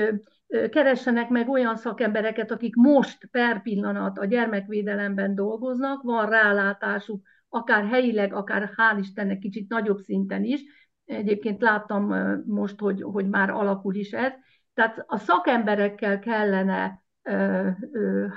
keressenek 0.70 1.30
meg 1.30 1.50
olyan 1.50 1.76
szakembereket, 1.76 2.52
akik 2.52 2.76
most 2.76 3.28
per 3.32 3.62
pillanat 3.62 4.18
a 4.18 4.26
gyermekvédelemben 4.26 5.36
dolgoznak, 5.36 6.02
van 6.02 6.30
rálátásuk, 6.30 7.26
akár 7.50 7.86
helyileg, 7.88 8.34
akár 8.34 8.72
hál' 8.76 9.00
Istennek 9.00 9.40
kicsit 9.40 9.70
nagyobb 9.70 10.00
szinten 10.00 10.44
is. 10.44 10.62
Egyébként 11.06 11.62
láttam 11.62 12.14
most, 12.46 12.80
hogy, 12.80 13.02
hogy 13.02 13.30
már 13.30 13.50
alakul 13.50 13.96
is 13.96 14.12
ez. 14.12 14.32
Tehát 14.74 15.04
a 15.08 15.18
szakemberekkel 15.18 16.20
kellene 16.20 17.02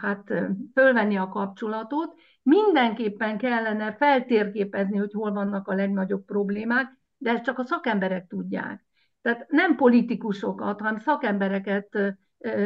hát 0.01 0.33
fölvenni 0.75 1.17
a 1.17 1.29
kapcsolatot, 1.29 2.15
mindenképpen 2.43 3.39
kellene 3.39 3.93
feltérképezni, 3.93 4.99
hogy 4.99 5.13
hol 5.13 5.33
vannak 5.33 5.69
a 5.69 5.75
legnagyobb 5.75 6.25
problémák, 6.25 6.99
de 7.17 7.31
ezt 7.31 7.45
csak 7.45 7.59
a 7.59 7.65
szakemberek 7.65 8.27
tudják. 8.27 8.85
Tehát 9.23 9.47
nem 9.49 9.77
politikusokat, 9.77 10.81
hanem 10.81 10.99
szakembereket 10.99 12.17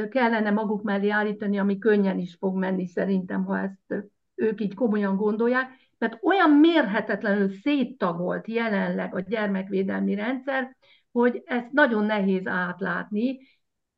kellene 0.09 0.51
maguk 0.51 0.83
mellé 0.83 1.09
állítani, 1.09 1.59
ami 1.59 1.79
könnyen 1.79 2.19
is 2.19 2.35
fog 2.35 2.57
menni 2.57 2.87
szerintem, 2.87 3.45
ha 3.45 3.59
ezt 3.59 4.07
ők 4.35 4.61
így 4.61 4.75
komolyan 4.75 5.17
gondolják, 5.17 5.69
mert 5.99 6.19
olyan 6.23 6.51
mérhetetlenül 6.51 7.49
széttagolt 7.49 8.49
jelenleg 8.49 9.15
a 9.15 9.21
gyermekvédelmi 9.21 10.15
rendszer, 10.15 10.77
hogy 11.13 11.43
ezt 11.45 11.73
nagyon 11.73 12.05
nehéz 12.05 12.47
átlátni, 12.47 13.39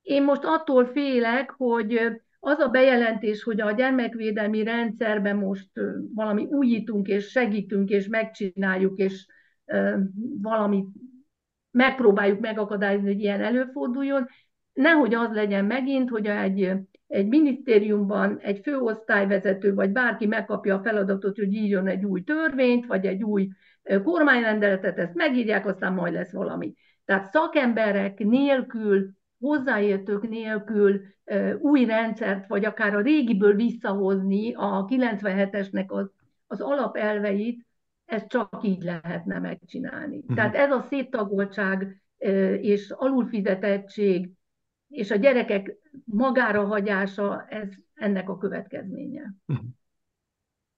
én 0.03 0.25
most 0.25 0.45
attól 0.45 0.85
félek, 0.85 1.51
hogy 1.51 1.99
az 2.38 2.59
a 2.59 2.69
bejelentés, 2.69 3.42
hogy 3.42 3.61
a 3.61 3.71
gyermekvédelmi 3.71 4.62
rendszerben 4.62 5.37
most 5.37 5.71
valami 6.14 6.45
újítunk, 6.45 7.09
és 7.09 7.31
segítünk, 7.31 7.88
és 7.88 8.09
megcsináljuk, 8.09 8.99
és 8.99 9.27
valami 10.42 10.85
megpróbáljuk 11.77 12.41
megakadályozni, 12.41 13.07
hogy 13.07 13.21
ilyen 13.21 13.43
előforduljon, 13.43 14.29
nehogy 14.73 15.15
az 15.15 15.33
legyen 15.33 15.65
megint, 15.65 16.11
hogy 16.11 16.27
egy, 16.27 16.73
egy 17.07 17.29
minisztériumban 17.29 18.39
egy 18.39 18.61
főosztályvezető, 18.62 19.75
vagy 19.75 19.91
bárki 19.91 20.27
megkapja 20.27 20.75
a 20.75 20.83
feladatot, 20.83 21.37
hogy 21.37 21.53
írjon 21.53 21.87
egy 21.87 22.05
új 22.05 22.23
törvényt, 22.23 22.87
vagy 22.87 23.07
egy 23.07 23.23
új 23.23 23.49
kormányrendeletet, 24.05 24.99
ezt 24.99 25.15
megírják, 25.15 25.67
aztán 25.67 25.93
majd 25.93 26.12
lesz 26.12 26.33
valami. 26.33 26.75
Tehát 27.05 27.31
szakemberek 27.31 28.19
nélkül, 28.19 29.11
hozzáértők 29.39 30.29
nélkül 30.29 31.01
új 31.59 31.85
rendszert, 31.85 32.47
vagy 32.47 32.65
akár 32.65 32.95
a 32.95 33.01
régiből 33.01 33.55
visszahozni 33.55 34.55
a 34.55 34.85
97-esnek 34.85 35.87
az, 35.87 36.11
az 36.47 36.61
alapelveit, 36.61 37.66
ezt 38.07 38.29
csak 38.29 38.61
így 38.62 38.83
lehetne 38.83 39.38
megcsinálni. 39.38 40.16
Uh-huh. 40.16 40.37
Tehát 40.37 40.55
ez 40.55 40.71
a 40.71 40.87
széttagoltság 40.88 42.03
és 42.61 42.90
alulfizetettség 42.90 44.31
és 44.88 45.11
a 45.11 45.16
gyerekek 45.16 45.77
magára 46.05 46.64
hagyása, 46.64 47.47
ez 47.49 47.69
ennek 47.95 48.29
a 48.29 48.38
következménye. 48.38 49.35
Uh-huh. 49.47 49.66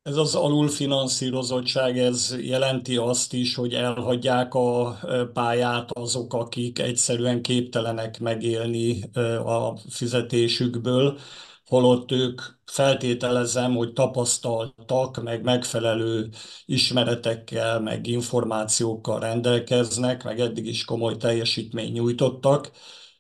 Ez 0.03 0.17
az 0.17 0.35
alulfinanszírozottság, 0.35 1.99
ez 1.99 2.37
jelenti 2.41 2.97
azt 2.97 3.33
is, 3.33 3.55
hogy 3.55 3.73
elhagyják 3.73 4.55
a 4.55 4.99
pályát 5.33 5.91
azok, 5.91 6.35
akik 6.35 6.79
egyszerűen 6.79 7.43
képtelenek 7.43 8.21
megélni 8.21 9.03
a 9.45 9.77
fizetésükből, 9.77 11.19
holott 11.69 12.13
ők 12.13 12.41
feltételezem, 12.65 13.75
hogy 13.75 13.93
tapasztaltak, 13.93 15.23
meg 15.23 15.43
megfelelő 15.43 16.29
ismeretekkel, 16.67 17.81
meg 17.81 18.07
információkkal 18.07 19.21
rendelkeznek, 19.21 20.25
meg 20.25 20.41
eddig 20.41 20.67
is 20.67 20.85
komoly 20.85 21.17
teljesítmény 21.17 21.93
nyújtottak. 21.93 22.71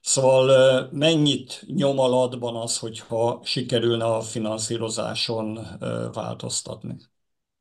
Szóval 0.00 0.88
mennyit 0.92 1.62
nyom 1.66 1.98
alatban 1.98 2.56
az, 2.56 2.78
hogyha 2.78 3.40
sikerülne 3.44 4.04
a 4.04 4.20
finanszírozáson 4.20 5.58
változtatni? 6.12 6.96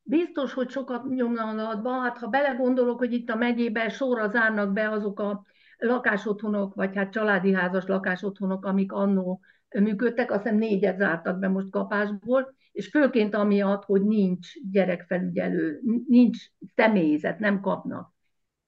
Biztos, 0.02 0.52
hogy 0.52 0.70
sokat 0.70 1.04
nyomna 1.08 1.42
alatban. 1.42 2.02
Hát 2.02 2.18
ha 2.18 2.26
belegondolok, 2.26 2.98
hogy 2.98 3.12
itt 3.12 3.30
a 3.30 3.36
megyében 3.36 3.88
sorra 3.88 4.30
zárnak 4.30 4.72
be 4.72 4.90
azok 4.90 5.20
a 5.20 5.44
lakásotthonok, 5.78 6.74
vagy 6.74 6.96
hát 6.96 7.12
családi 7.12 7.52
házas 7.52 7.84
lakásotthonok, 7.86 8.64
amik 8.64 8.92
annó 8.92 9.40
működtek, 9.80 10.30
azt 10.30 10.42
hiszem 10.42 10.58
négyet 10.58 10.98
zártak 10.98 11.38
be 11.38 11.48
most 11.48 11.70
kapásból, 11.70 12.54
és 12.72 12.88
főként 12.88 13.34
amiatt, 13.34 13.84
hogy 13.84 14.02
nincs 14.02 14.48
gyerekfelügyelő, 14.70 15.80
nincs 16.06 16.38
személyzet, 16.74 17.38
nem 17.38 17.60
kapnak. 17.60 18.12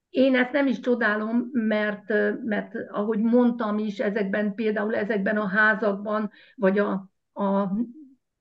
Én 0.08 0.34
ezt 0.34 0.52
nem 0.52 0.66
is 0.66 0.80
csodálom, 0.80 1.48
mert, 1.52 2.08
mert 2.44 2.74
ahogy 2.90 3.18
mondtam 3.18 3.78
is, 3.78 3.98
ezekben 3.98 4.54
például 4.54 4.94
ezekben 4.94 5.36
a 5.36 5.46
házakban, 5.46 6.30
vagy 6.54 6.78
a, 6.78 6.90
a 7.32 7.70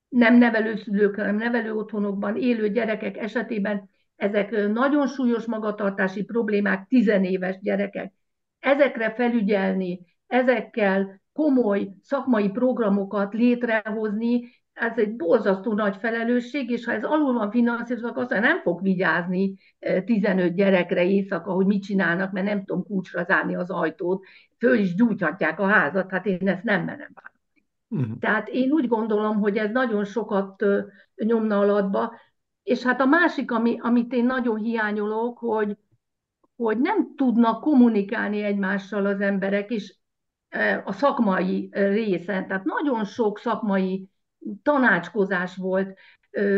nem 0.09 0.37
nevelőszülők, 0.37 1.15
hanem 1.15 1.35
nevelő 1.35 1.73
otthonokban 1.73 2.37
élő 2.37 2.69
gyerekek 2.69 3.17
esetében 3.17 3.89
ezek 4.15 4.67
nagyon 4.67 5.07
súlyos 5.07 5.45
magatartási 5.45 6.23
problémák, 6.23 6.87
tizenéves 6.87 7.59
gyerekek. 7.59 8.13
Ezekre 8.59 9.13
felügyelni, 9.13 9.99
ezekkel 10.27 11.18
komoly 11.39 11.89
szakmai 12.01 12.49
programokat 12.49 13.33
létrehozni, 13.33 14.41
ez 14.73 14.97
egy 14.97 15.15
borzasztó 15.15 15.73
nagy 15.73 15.95
felelősség, 15.97 16.69
és 16.69 16.85
ha 16.85 16.91
ez 16.91 17.03
alul 17.03 17.33
van 17.33 17.51
finanszírozva, 17.51 18.09
akkor 18.09 18.21
aztán 18.21 18.41
nem 18.41 18.61
fog 18.61 18.81
vigyázni 18.81 19.55
15 20.05 20.53
gyerekre 20.53 21.03
éjszaka, 21.03 21.51
hogy 21.51 21.65
mit 21.65 21.83
csinálnak, 21.83 22.31
mert 22.31 22.45
nem 22.45 22.63
tudom 22.63 22.83
kulcsra 22.83 23.23
zárni 23.23 23.55
az 23.55 23.69
ajtót, 23.69 24.25
föl 24.57 24.77
is 24.77 24.95
gyújthatják 24.95 25.59
a 25.59 25.67
házat, 25.67 26.11
hát 26.11 26.25
én 26.25 26.47
ezt 26.47 26.63
nem 26.63 26.83
menem 26.83 27.11
vállalni. 27.13 27.65
Uh-huh. 27.87 28.19
Tehát 28.19 28.47
én 28.47 28.71
úgy 28.71 28.87
gondolom, 28.87 29.39
hogy 29.39 29.57
ez 29.57 29.71
nagyon 29.71 30.05
sokat 30.05 30.65
nyomna 31.15 31.59
alatba, 31.59 32.13
és 32.63 32.83
hát 32.83 33.01
a 33.01 33.05
másik, 33.05 33.51
ami, 33.51 33.77
amit 33.81 34.13
én 34.13 34.25
nagyon 34.25 34.57
hiányolok, 34.57 35.37
hogy, 35.37 35.77
hogy 36.55 36.79
nem 36.79 37.15
tudnak 37.15 37.61
kommunikálni 37.61 38.43
egymással 38.43 39.05
az 39.05 39.21
emberek, 39.21 39.69
és 39.69 39.98
a 40.83 40.91
szakmai 40.91 41.69
részen, 41.71 42.47
tehát 42.47 42.63
nagyon 42.63 43.05
sok 43.05 43.39
szakmai 43.39 44.09
tanácskozás 44.63 45.55
volt, 45.55 45.97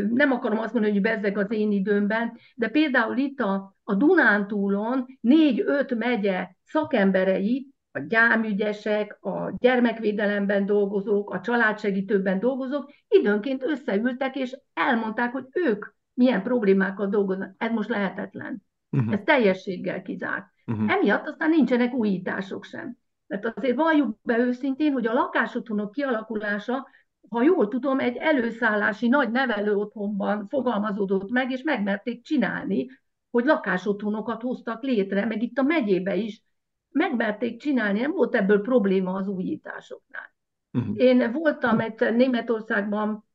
nem 0.09 0.31
akarom 0.31 0.59
azt 0.59 0.73
mondani, 0.73 0.93
hogy 0.93 1.01
bezzeg 1.01 1.37
az 1.37 1.51
én 1.51 1.71
időmben, 1.71 2.37
de 2.55 2.67
például 2.67 3.17
itt 3.17 3.39
a, 3.39 3.75
a 3.83 3.93
Dunántúlon 3.93 5.05
négy-öt 5.21 5.95
megye 5.95 6.49
szakemberei, 6.63 7.69
a 7.91 7.99
gyámügyesek, 7.99 9.17
a 9.21 9.53
gyermekvédelemben 9.57 10.65
dolgozók, 10.65 11.29
a 11.29 11.41
családsegítőben 11.41 12.39
dolgozók 12.39 12.91
időnként 13.07 13.63
összeültek, 13.63 14.35
és 14.35 14.57
elmondták, 14.73 15.31
hogy 15.31 15.45
ők 15.51 15.85
milyen 16.13 16.43
problémákkal 16.43 17.07
dolgoznak. 17.07 17.55
Ez 17.57 17.71
most 17.71 17.89
lehetetlen. 17.89 18.63
Uh-huh. 18.89 19.13
Ez 19.13 19.19
teljességgel 19.23 20.01
kizárt. 20.01 20.45
Uh-huh. 20.65 20.91
Emiatt 20.93 21.27
aztán 21.27 21.49
nincsenek 21.49 21.93
újítások 21.93 22.63
sem. 22.63 22.97
Mert 23.31 23.57
azért 23.57 23.75
valljuk 23.75 24.17
be 24.23 24.37
őszintén, 24.37 24.91
hogy 24.91 25.07
a 25.07 25.13
lakásotthonok 25.13 25.91
kialakulása 25.91 26.87
ha 27.29 27.41
jól 27.41 27.67
tudom, 27.67 27.99
egy 27.99 28.15
előszállási 28.15 29.07
nagy 29.07 29.31
nevelő 29.31 29.75
otthonban 29.75 30.47
fogalmazódott 30.47 31.29
meg, 31.29 31.51
és 31.51 31.61
megmerték 31.63 32.23
csinálni, 32.23 32.87
hogy 33.29 33.45
lakásotthonokat 33.45 34.41
hoztak 34.41 34.83
létre, 34.83 35.25
meg 35.25 35.43
itt 35.43 35.57
a 35.57 35.63
megyébe 35.63 36.15
is 36.15 36.43
megmerték 36.89 37.59
csinálni, 37.59 37.99
nem 37.99 38.11
volt 38.11 38.35
ebből 38.35 38.61
probléma 38.61 39.13
az 39.13 39.27
újításoknál. 39.27 40.33
Uh-huh. 40.71 40.95
Én 40.97 41.31
voltam 41.31 41.79
egy 41.79 42.15
Németországban, 42.15 43.25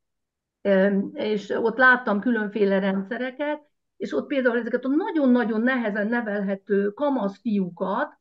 és 1.13 1.49
ott 1.49 1.77
láttam 1.77 2.19
különféle 2.19 2.79
rendszereket, 2.79 3.61
és 3.95 4.13
ott 4.13 4.27
például 4.27 4.57
ezeket 4.57 4.85
a 4.85 4.89
nagyon-nagyon 4.89 5.61
nehezen 5.61 6.07
nevelhető 6.07 6.89
kamasz 6.89 7.39
fiúkat 7.39 8.17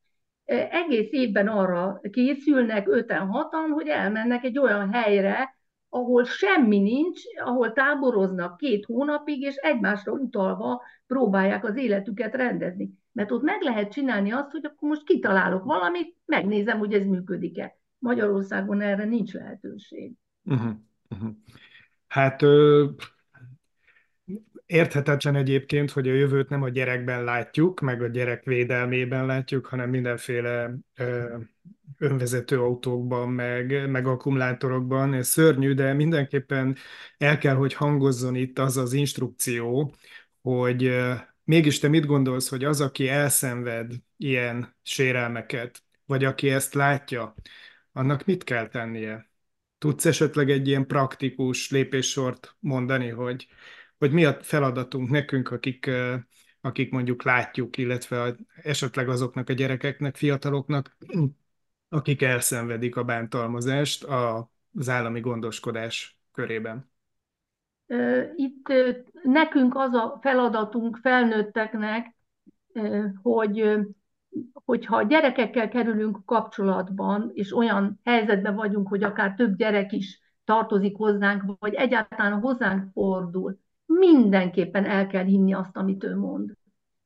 egész 0.46 1.08
évben 1.10 1.48
arra 1.48 2.00
készülnek, 2.10 2.88
öten, 2.88 3.26
hatan, 3.26 3.70
hogy 3.70 3.88
elmennek 3.88 4.44
egy 4.44 4.58
olyan 4.58 4.92
helyre, 4.92 5.56
ahol 5.88 6.24
semmi 6.24 6.78
nincs, 6.78 7.20
ahol 7.44 7.72
táboroznak 7.72 8.56
két 8.56 8.84
hónapig, 8.84 9.40
és 9.40 9.54
egymásra 9.54 10.12
utalva 10.12 10.82
próbálják 11.06 11.64
az 11.64 11.76
életüket 11.76 12.34
rendezni. 12.34 12.90
Mert 13.12 13.30
ott 13.30 13.42
meg 13.42 13.62
lehet 13.62 13.92
csinálni 13.92 14.32
azt, 14.32 14.50
hogy 14.50 14.64
akkor 14.64 14.88
most 14.88 15.04
kitalálok 15.04 15.64
valamit, 15.64 16.16
megnézem, 16.24 16.78
hogy 16.78 16.92
ez 16.92 17.04
működik-e. 17.04 17.78
Magyarországon 17.98 18.80
erre 18.80 19.04
nincs 19.04 19.32
lehetőség. 19.32 20.12
Uh-huh, 20.44 20.72
uh-huh. 21.10 21.30
Hát 22.06 22.42
ö, 22.42 22.86
érthetetlen 24.66 25.34
egyébként, 25.34 25.90
hogy 25.90 26.08
a 26.08 26.12
jövőt 26.14 26.48
nem 26.48 26.62
a 26.62 26.68
gyerekben 26.68 27.24
látjuk, 27.24 27.80
meg 27.80 28.02
a 28.02 28.06
gyerek 28.06 28.44
védelmében 28.44 29.26
látjuk, 29.26 29.66
hanem 29.66 29.90
mindenféle 29.90 30.74
ö, 30.96 31.36
önvezető 31.98 32.60
autókban, 32.60 33.28
meg, 33.28 33.90
meg 33.90 34.06
akkumulátorokban. 34.06 35.14
Ez 35.14 35.28
szörnyű, 35.28 35.74
de 35.74 35.92
mindenképpen 35.92 36.76
el 37.18 37.38
kell, 37.38 37.54
hogy 37.54 37.74
hangozzon 37.74 38.34
itt 38.34 38.58
az 38.58 38.76
az 38.76 38.92
instrukció, 38.92 39.94
hogy 40.42 40.96
mégis 41.44 41.78
te 41.78 41.88
mit 41.88 42.06
gondolsz, 42.06 42.48
hogy 42.48 42.64
az, 42.64 42.80
aki 42.80 43.08
elszenved 43.08 43.92
ilyen 44.16 44.76
sérelmeket, 44.82 45.82
vagy 46.04 46.24
aki 46.24 46.50
ezt 46.50 46.74
látja, 46.74 47.34
annak 47.92 48.24
mit 48.24 48.44
kell 48.44 48.68
tennie? 48.68 49.30
Tudsz 49.78 50.04
esetleg 50.04 50.50
egy 50.50 50.68
ilyen 50.68 50.86
praktikus 50.86 51.70
lépéssort 51.70 52.56
mondani, 52.60 53.08
hogy, 53.08 53.46
hogy 53.98 54.12
mi 54.12 54.24
a 54.24 54.36
feladatunk 54.40 55.10
nekünk, 55.10 55.50
akik, 55.50 55.90
akik 56.60 56.90
mondjuk 56.90 57.22
látjuk, 57.22 57.76
illetve 57.76 58.34
esetleg 58.62 59.08
azoknak 59.08 59.48
a 59.48 59.52
gyerekeknek, 59.52 60.16
fiataloknak, 60.16 60.96
akik 61.88 62.22
elszenvedik 62.22 62.96
a 62.96 63.04
bántalmazást 63.04 64.04
az 64.72 64.88
állami 64.88 65.20
gondoskodás 65.20 66.18
körében? 66.32 66.90
Itt 68.36 68.72
nekünk 69.22 69.74
az 69.76 69.92
a 69.92 70.18
feladatunk 70.22 70.96
felnőtteknek, 70.96 72.14
hogy 73.22 73.78
hogyha 74.52 75.02
gyerekekkel 75.02 75.68
kerülünk 75.68 76.24
kapcsolatban, 76.24 77.30
és 77.34 77.56
olyan 77.56 78.00
helyzetben 78.04 78.54
vagyunk, 78.54 78.88
hogy 78.88 79.02
akár 79.02 79.34
több 79.34 79.56
gyerek 79.56 79.92
is 79.92 80.20
tartozik 80.44 80.96
hozzánk, 80.96 81.56
vagy 81.58 81.74
egyáltalán 81.74 82.40
hozzánk 82.40 82.92
fordul, 82.92 83.58
mindenképpen 83.86 84.84
el 84.84 85.06
kell 85.06 85.24
hinni 85.24 85.54
azt, 85.54 85.76
amit 85.76 86.04
ő 86.04 86.16
mond. 86.16 86.52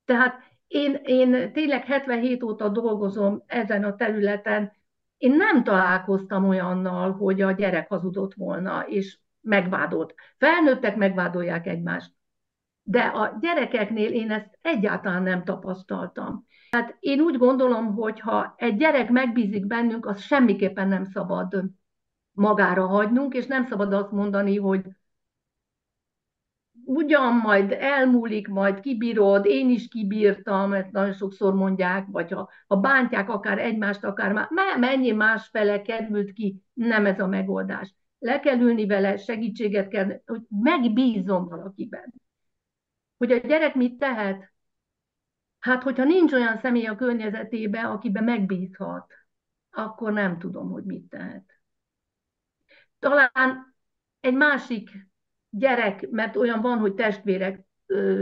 Tehát 0.04 0.40
én, 0.66 1.00
én 1.04 1.52
tényleg 1.52 1.84
77 1.84 2.42
óta 2.42 2.68
dolgozom 2.68 3.42
ezen 3.46 3.84
a 3.84 3.94
területen, 3.94 4.72
én 5.16 5.36
nem 5.36 5.64
találkoztam 5.64 6.48
olyannal, 6.48 7.12
hogy 7.12 7.40
a 7.40 7.52
gyerek 7.52 7.88
hazudott 7.88 8.34
volna, 8.34 8.86
és 8.86 9.18
megvádolt. 9.40 10.14
Felnőttek 10.38 10.96
megvádolják 10.96 11.66
egymást. 11.66 12.12
De 12.82 13.00
a 13.00 13.38
gyerekeknél 13.40 14.12
én 14.12 14.30
ezt 14.30 14.58
egyáltalán 14.62 15.22
nem 15.22 15.44
tapasztaltam. 15.44 16.46
Hát 16.70 16.96
én 17.00 17.20
úgy 17.20 17.36
gondolom, 17.36 17.94
hogy 17.94 18.20
ha 18.20 18.54
egy 18.56 18.76
gyerek 18.76 19.10
megbízik 19.10 19.66
bennünk, 19.66 20.06
az 20.06 20.20
semmiképpen 20.20 20.88
nem 20.88 21.04
szabad 21.04 21.64
magára 22.32 22.86
hagynunk, 22.86 23.34
és 23.34 23.46
nem 23.46 23.64
szabad 23.64 23.92
azt 23.92 24.10
mondani, 24.10 24.56
hogy 24.56 24.82
ugyan 26.90 27.34
majd 27.34 27.72
elmúlik, 27.72 28.48
majd 28.48 28.80
kibírod, 28.80 29.46
én 29.46 29.70
is 29.70 29.88
kibírtam, 29.88 30.70
mert 30.70 30.90
nagyon 30.90 31.12
sokszor 31.12 31.54
mondják, 31.54 32.06
vagy 32.06 32.32
ha, 32.32 32.50
ha 32.66 32.76
bántják 32.76 33.28
akár 33.28 33.58
egymást, 33.58 34.04
akár 34.04 34.32
már, 34.32 34.48
mennyi 34.78 35.10
más 35.10 35.48
fele 35.48 35.82
került 35.82 36.32
ki, 36.32 36.62
nem 36.72 37.06
ez 37.06 37.20
a 37.20 37.26
megoldás. 37.26 37.94
Le 38.18 38.40
kell 38.40 38.58
ülni 38.58 38.86
vele, 38.86 39.16
segítséget 39.16 39.88
kell, 39.88 40.20
hogy 40.26 40.42
megbízom 40.48 41.48
valakiben. 41.48 42.12
Hogy 43.16 43.32
a 43.32 43.36
gyerek 43.36 43.74
mit 43.74 43.98
tehet? 43.98 44.52
Hát, 45.58 45.82
hogyha 45.82 46.04
nincs 46.04 46.32
olyan 46.32 46.56
személy 46.56 46.86
a 46.86 46.96
környezetében, 46.96 47.84
akiben 47.84 48.24
megbízhat, 48.24 49.12
akkor 49.70 50.12
nem 50.12 50.38
tudom, 50.38 50.70
hogy 50.70 50.84
mit 50.84 51.08
tehet. 51.08 51.44
Talán 52.98 53.74
egy 54.20 54.34
másik 54.34 55.09
gyerek, 55.50 56.08
mert 56.10 56.36
olyan 56.36 56.60
van, 56.60 56.78
hogy 56.78 56.94
testvérek 56.94 57.64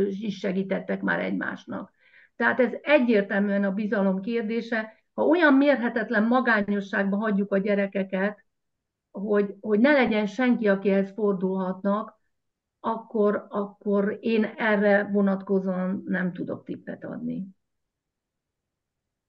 is 0.08 0.38
segítettek 0.38 1.02
már 1.02 1.20
egymásnak. 1.20 1.92
Tehát 2.36 2.60
ez 2.60 2.72
egyértelműen 2.82 3.64
a 3.64 3.72
bizalom 3.72 4.20
kérdése. 4.20 4.92
Ha 5.14 5.22
olyan 5.22 5.54
mérhetetlen 5.54 6.22
magányosságban 6.22 7.20
hagyjuk 7.20 7.52
a 7.52 7.58
gyerekeket, 7.58 8.44
hogy, 9.10 9.54
hogy 9.60 9.80
ne 9.80 9.92
legyen 9.92 10.26
senki, 10.26 10.68
akihez 10.68 11.12
fordulhatnak, 11.14 12.18
akkor, 12.80 13.46
akkor 13.48 14.18
én 14.20 14.44
erre 14.44 15.08
vonatkozóan 15.12 16.02
nem 16.06 16.32
tudok 16.32 16.64
tippet 16.64 17.04
adni. 17.04 17.46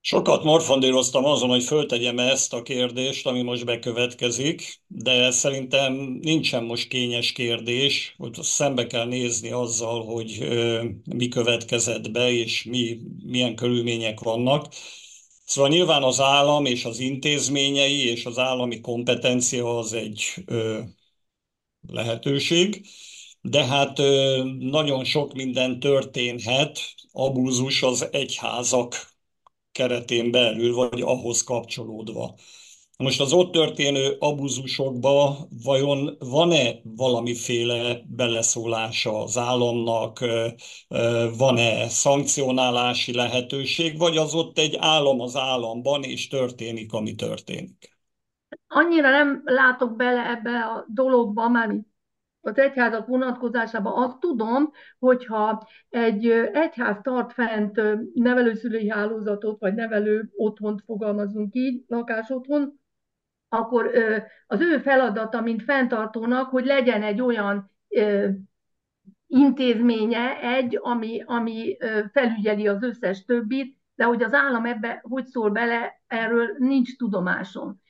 Sokat 0.02 0.44
morfondíroztam 0.44 1.26
azon, 1.26 1.50
hogy 1.50 1.64
föltegyem 1.64 2.20
ezt 2.20 2.54
a 2.54 2.62
kérdést, 2.62 3.26
ami 3.28 3.42
most 3.42 3.66
bekövetkezik, 3.66 4.82
de 4.88 5.32
szerintem 5.32 5.94
nincsen 6.22 6.64
most 6.64 6.88
kényes 6.88 7.32
kérdés, 7.32 8.14
hogy 8.18 8.34
szembe 8.42 8.88
kell 8.88 9.06
nézni 9.06 9.52
azzal, 9.52 10.06
hogy 10.06 10.48
mi 11.16 11.28
következett 11.28 12.12
be, 12.12 12.32
és 12.32 12.64
mi, 12.64 13.00
milyen 13.26 13.56
körülmények 13.56 14.20
vannak. 14.20 14.74
Szóval 15.46 15.70
nyilván 15.70 16.04
az 16.04 16.20
állam 16.20 16.66
és 16.66 16.86
az 16.86 17.00
intézményei 17.00 18.10
és 18.10 18.26
az 18.26 18.38
állami 18.38 18.80
kompetencia 18.80 19.78
az 19.78 19.94
egy 19.94 20.34
lehetőség, 21.88 22.86
de 23.42 23.66
hát 23.66 23.98
nagyon 24.60 25.04
sok 25.04 25.34
minden 25.34 25.80
történhet, 25.80 26.80
abúzus 27.12 27.84
az 27.84 28.08
egyházak 28.12 29.18
keretén 29.80 30.32
belül, 30.32 30.76
vagy 30.76 31.02
ahhoz 31.02 31.44
kapcsolódva. 31.44 32.36
Most 32.98 33.22
az 33.22 33.34
ott 33.34 33.52
történő 33.52 34.16
abuzusokba 34.20 35.38
vajon 35.64 36.16
van-e 36.20 36.74
valamiféle 36.84 38.02
beleszólása 38.08 39.24
az 39.24 39.38
államnak, 39.38 40.20
van-e 41.38 41.88
szankcionálási 41.88 43.14
lehetőség, 43.14 43.98
vagy 43.98 44.18
az 44.18 44.34
ott 44.34 44.58
egy 44.58 44.76
állam 44.80 45.20
az 45.20 45.36
államban, 45.36 46.04
és 46.04 46.28
történik, 46.28 46.94
ami 46.94 47.16
történik? 47.16 47.98
Annyira 48.68 49.10
nem 49.10 49.42
látok 49.46 49.96
bele 49.96 50.30
ebbe 50.30 50.60
a 50.60 50.86
dologba, 50.94 51.50
már 51.50 51.76
az 52.42 52.58
egyházak 52.58 53.08
vonatkozásában 53.08 54.04
azt 54.04 54.20
tudom, 54.20 54.72
hogyha 55.00 55.68
egy 55.90 56.30
egyház 56.54 56.98
tart 57.02 57.34
fent 57.34 57.82
nevelőszülői 58.14 58.90
hálózatot, 58.90 59.60
vagy 59.60 59.74
nevelő 59.74 60.30
otthont 60.36 60.82
fogalmazunk 60.86 61.56
így, 61.56 61.84
lakásotthon, 61.88 62.80
akkor 63.50 63.92
az 64.48 64.62
ő 64.62 64.78
feladata, 64.78 65.42
mint 65.42 65.64
fenntartónak, 65.64 66.50
hogy 66.50 66.66
legyen 66.66 67.04
egy 67.04 67.22
olyan 67.22 67.72
intézménye, 69.28 70.40
egy, 70.42 70.80
ami, 70.82 71.24
ami 71.26 71.78
felügyeli 72.12 72.68
az 72.68 72.84
összes 72.84 73.26
többit, 73.26 73.78
de 73.96 74.04
hogy 74.04 74.24
az 74.24 74.34
állam 74.34 74.66
ebbe 74.66 75.00
hogy 75.02 75.26
szól 75.26 75.50
bele, 75.50 76.02
erről 76.08 76.56
nincs 76.58 76.98
tudomásom. 76.98 77.82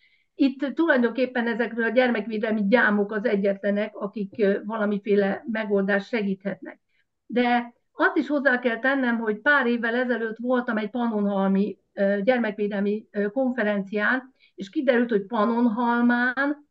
Itt 0.42 0.76
tulajdonképpen 0.76 1.48
ezekről 1.48 1.84
a 1.84 1.90
gyermekvédelmi 1.90 2.68
gyámok 2.68 3.12
az 3.12 3.26
egyetlenek, 3.26 3.96
akik 3.96 4.46
valamiféle 4.66 5.44
megoldást 5.52 6.08
segíthetnek. 6.08 6.80
De 7.26 7.74
azt 7.92 8.18
is 8.18 8.28
hozzá 8.28 8.60
kell 8.60 8.80
tennem, 8.80 9.18
hogy 9.18 9.42
pár 9.42 9.68
évvel 9.68 9.96
ezelőtt 9.96 10.38
voltam 10.38 10.78
egy 10.78 10.90
Pannonhalmi 10.90 11.78
gyermekvédelmi 12.24 13.08
konferencián, 13.32 14.34
és 14.56 14.70
kiderült, 14.70 15.10
hogy 15.10 15.26
Pannonhalmán 15.26 16.68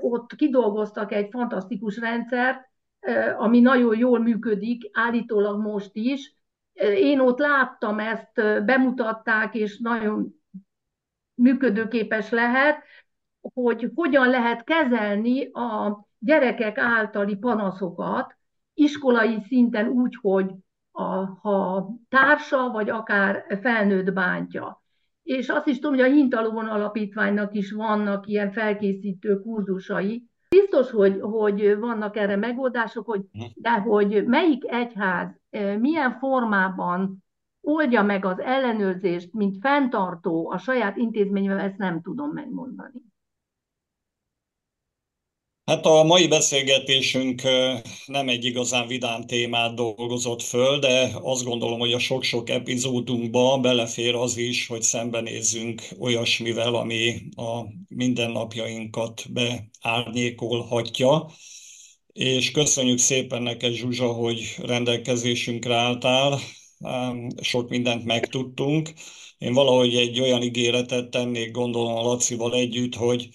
ott 0.00 0.34
kidolgoztak 0.34 1.12
egy 1.12 1.28
fantasztikus 1.30 1.98
rendszert, 1.98 2.60
ami 3.38 3.60
nagyon 3.60 3.98
jól 3.98 4.18
működik, 4.18 4.90
állítólag 4.92 5.60
most 5.60 5.90
is. 5.92 6.34
Én 6.96 7.20
ott 7.20 7.38
láttam 7.38 7.98
ezt, 7.98 8.64
bemutatták, 8.64 9.54
és 9.54 9.78
nagyon 9.78 10.34
működőképes 11.36 12.30
lehet, 12.30 12.82
hogy 13.54 13.90
hogyan 13.94 14.28
lehet 14.28 14.64
kezelni 14.64 15.50
a 15.52 16.00
gyerekek 16.18 16.78
általi 16.78 17.36
panaszokat 17.36 18.36
iskolai 18.74 19.42
szinten 19.46 19.88
úgy, 19.88 20.18
hogy 20.20 20.50
a, 20.90 21.24
ha 21.24 21.88
társa, 22.08 22.70
vagy 22.70 22.90
akár 22.90 23.58
felnőtt 23.60 24.12
bántja. 24.12 24.82
És 25.22 25.48
azt 25.48 25.66
is 25.66 25.78
tudom, 25.78 25.96
hogy 25.96 26.10
a 26.10 26.12
Hintalovon 26.12 26.66
Alapítványnak 26.66 27.54
is 27.54 27.72
vannak 27.72 28.26
ilyen 28.26 28.52
felkészítő 28.52 29.40
kurzusai. 29.40 30.24
Biztos, 30.48 30.90
hogy, 30.90 31.18
hogy 31.20 31.78
vannak 31.78 32.16
erre 32.16 32.36
megoldások, 32.36 33.06
hogy, 33.06 33.20
de 33.54 33.70
hogy 33.70 34.24
melyik 34.26 34.64
egyház 34.66 35.28
eh, 35.50 35.76
milyen 35.76 36.18
formában 36.18 37.24
oldja 37.66 38.02
meg 38.02 38.24
az 38.24 38.40
ellenőrzést, 38.40 39.32
mint 39.32 39.56
fenntartó 39.60 40.50
a 40.50 40.58
saját 40.58 40.96
intézményvel, 40.96 41.58
ezt 41.58 41.76
nem 41.76 42.02
tudom 42.02 42.30
megmondani. 42.30 43.02
Hát 45.64 45.86
a 45.86 46.02
mai 46.02 46.28
beszélgetésünk 46.28 47.42
nem 48.06 48.28
egy 48.28 48.44
igazán 48.44 48.86
vidám 48.86 49.26
témát 49.26 49.74
dolgozott 49.74 50.42
föl, 50.42 50.78
de 50.78 51.10
azt 51.22 51.44
gondolom, 51.44 51.78
hogy 51.78 51.92
a 51.92 51.98
sok-sok 51.98 52.50
epizódunkba 52.50 53.58
belefér 53.58 54.14
az 54.14 54.36
is, 54.36 54.66
hogy 54.66 54.82
szembenézzünk 54.82 55.82
olyasmivel, 55.98 56.74
ami 56.74 57.28
a 57.36 57.62
mindennapjainkat 57.88 59.22
beárnyékolhatja. 59.32 61.26
És 62.12 62.50
köszönjük 62.50 62.98
szépen 62.98 63.42
neked, 63.42 63.72
Zsuzsa, 63.72 64.12
hogy 64.12 64.56
rendelkezésünkre 64.62 65.74
álltál, 65.74 66.38
sok 67.40 67.68
mindent 67.68 68.04
megtudtunk. 68.04 68.92
Én 69.38 69.52
valahogy 69.52 69.94
egy 69.94 70.20
olyan 70.20 70.42
ígéretet 70.42 71.10
tennék, 71.10 71.50
gondolom 71.50 71.96
a 71.96 72.02
Lacival 72.02 72.54
együtt, 72.54 72.94
hogy 72.94 73.28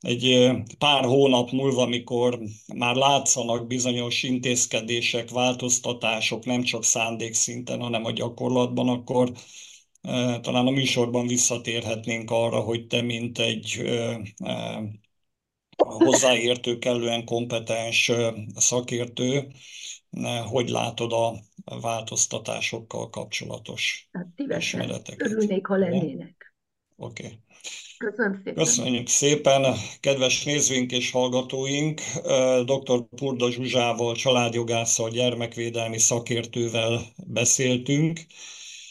egy 0.00 0.50
pár 0.78 1.04
hónap 1.04 1.50
múlva, 1.50 1.82
amikor 1.82 2.38
már 2.74 2.94
látszanak 2.94 3.66
bizonyos 3.66 4.22
intézkedések, 4.22 5.30
változtatások, 5.30 6.44
nem 6.44 6.62
csak 6.62 6.84
szándékszinten, 6.84 7.80
hanem 7.80 8.04
a 8.04 8.10
gyakorlatban, 8.10 8.88
akkor 8.88 9.32
talán 10.40 10.66
a 10.66 10.70
műsorban 10.70 11.26
visszatérhetnénk 11.26 12.30
arra, 12.30 12.60
hogy 12.60 12.86
te, 12.86 13.02
mint 13.02 13.38
egy 13.38 13.82
hozzáértő, 15.76 16.78
kellően 16.78 17.24
kompetens 17.24 18.12
szakértő, 18.56 19.52
hogy 20.50 20.68
látod 20.68 21.12
a 21.12 21.34
változtatásokkal 21.64 23.10
kapcsolatos 23.10 24.08
hát, 24.12 24.58
ismereteket. 24.58 25.30
Örülnék, 25.30 25.66
ha 25.66 25.76
lennének. 25.76 26.54
Oké. 26.96 27.24
Okay. 27.24 27.38
Köszönöm 27.98 28.34
szépen. 28.44 28.54
Köszönjük 28.54 29.08
szépen, 29.08 29.74
kedves 30.00 30.44
nézőink 30.44 30.92
és 30.92 31.10
hallgatóink. 31.10 32.00
Dr. 32.64 33.04
Purda 33.16 33.50
Zsuzsával, 33.50 34.14
családjogásszal, 34.14 35.10
gyermekvédelmi 35.10 35.98
szakértővel 35.98 37.00
beszéltünk. 37.26 38.20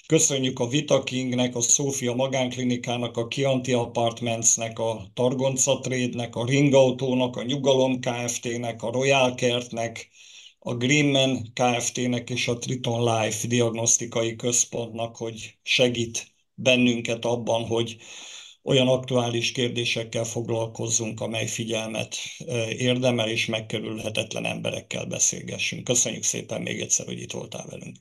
Köszönjük 0.08 0.60
a 0.60 0.68
Vitakingnek, 0.68 1.56
a 1.56 1.62
Szófia 1.62 2.14
Magánklinikának, 2.14 3.18
a 3.18 3.28
Kianti 3.28 3.74
Apartmentsnek, 3.74 4.80
a 4.80 5.12
Targonca 5.14 5.80
Trade-nek, 5.80 6.36
a 6.36 6.46
Ringautónak, 6.46 7.36
a 7.36 7.44
Nyugalom 7.44 8.00
Kft-nek, 8.00 8.84
a 8.84 8.92
Royal 8.92 9.36
Kertnek, 9.36 10.10
a 10.64 10.76
Greenman 10.76 11.54
Kft-nek 11.54 12.30
és 12.30 12.48
a 12.48 12.58
Triton 12.58 13.04
Life 13.04 13.48
diagnosztikai 13.48 14.36
központnak, 14.36 15.16
hogy 15.16 15.58
segít 15.64 16.28
bennünket 16.54 17.26
abban, 17.26 17.66
hogy 17.66 17.98
olyan 18.64 18.88
aktuális 18.88 19.52
kérdésekkel 19.52 20.24
foglalkozzunk, 20.24 21.22
amely 21.22 21.48
figyelmet 21.48 22.16
érdemel, 22.70 23.30
és 23.30 23.46
megkerülhetetlen 23.46 24.46
emberekkel 24.46 25.06
beszélgessünk. 25.06 25.84
Köszönjük 25.84 26.24
szépen 26.24 26.62
még 26.62 26.82
egyszer, 26.82 27.06
hogy 27.06 27.20
itt 27.20 27.32
voltál 27.32 27.66
velünk. 27.70 27.96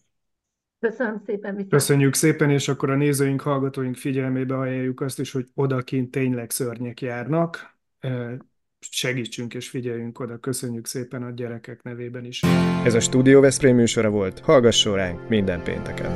Köszönöm 0.81 1.23
szépen. 1.27 1.51
Viszont. 1.51 1.71
Köszönjük 1.73 2.15
szépen, 2.15 2.51
és 2.51 2.69
akkor 2.69 2.91
a 2.91 2.97
nézőink, 2.97 3.41
hallgatóink 3.41 3.97
figyelmébe 3.97 4.59
ajánljuk 4.59 5.01
azt 5.01 5.19
is, 5.19 5.31
hogy 5.31 5.47
odakint 5.55 6.11
tényleg 6.11 6.51
szörnyek 6.51 7.01
járnak. 7.01 7.79
Segítsünk 8.91 9.55
és 9.55 9.69
figyeljünk 9.69 10.21
oda. 10.21 10.39
Köszönjük 10.39 10.87
szépen 10.87 11.23
a 11.23 11.31
gyerekek 11.31 11.83
nevében 11.83 12.25
is. 12.25 12.43
Ez 12.85 12.95
a 12.95 13.01
Studio 13.01 13.41
Veszprém 13.41 13.77
műsora 13.77 14.11
volt, 14.11 14.39
hallgasson 14.39 14.95
ránk 14.95 15.29
minden 15.29 15.63
pénteken! 15.63 16.13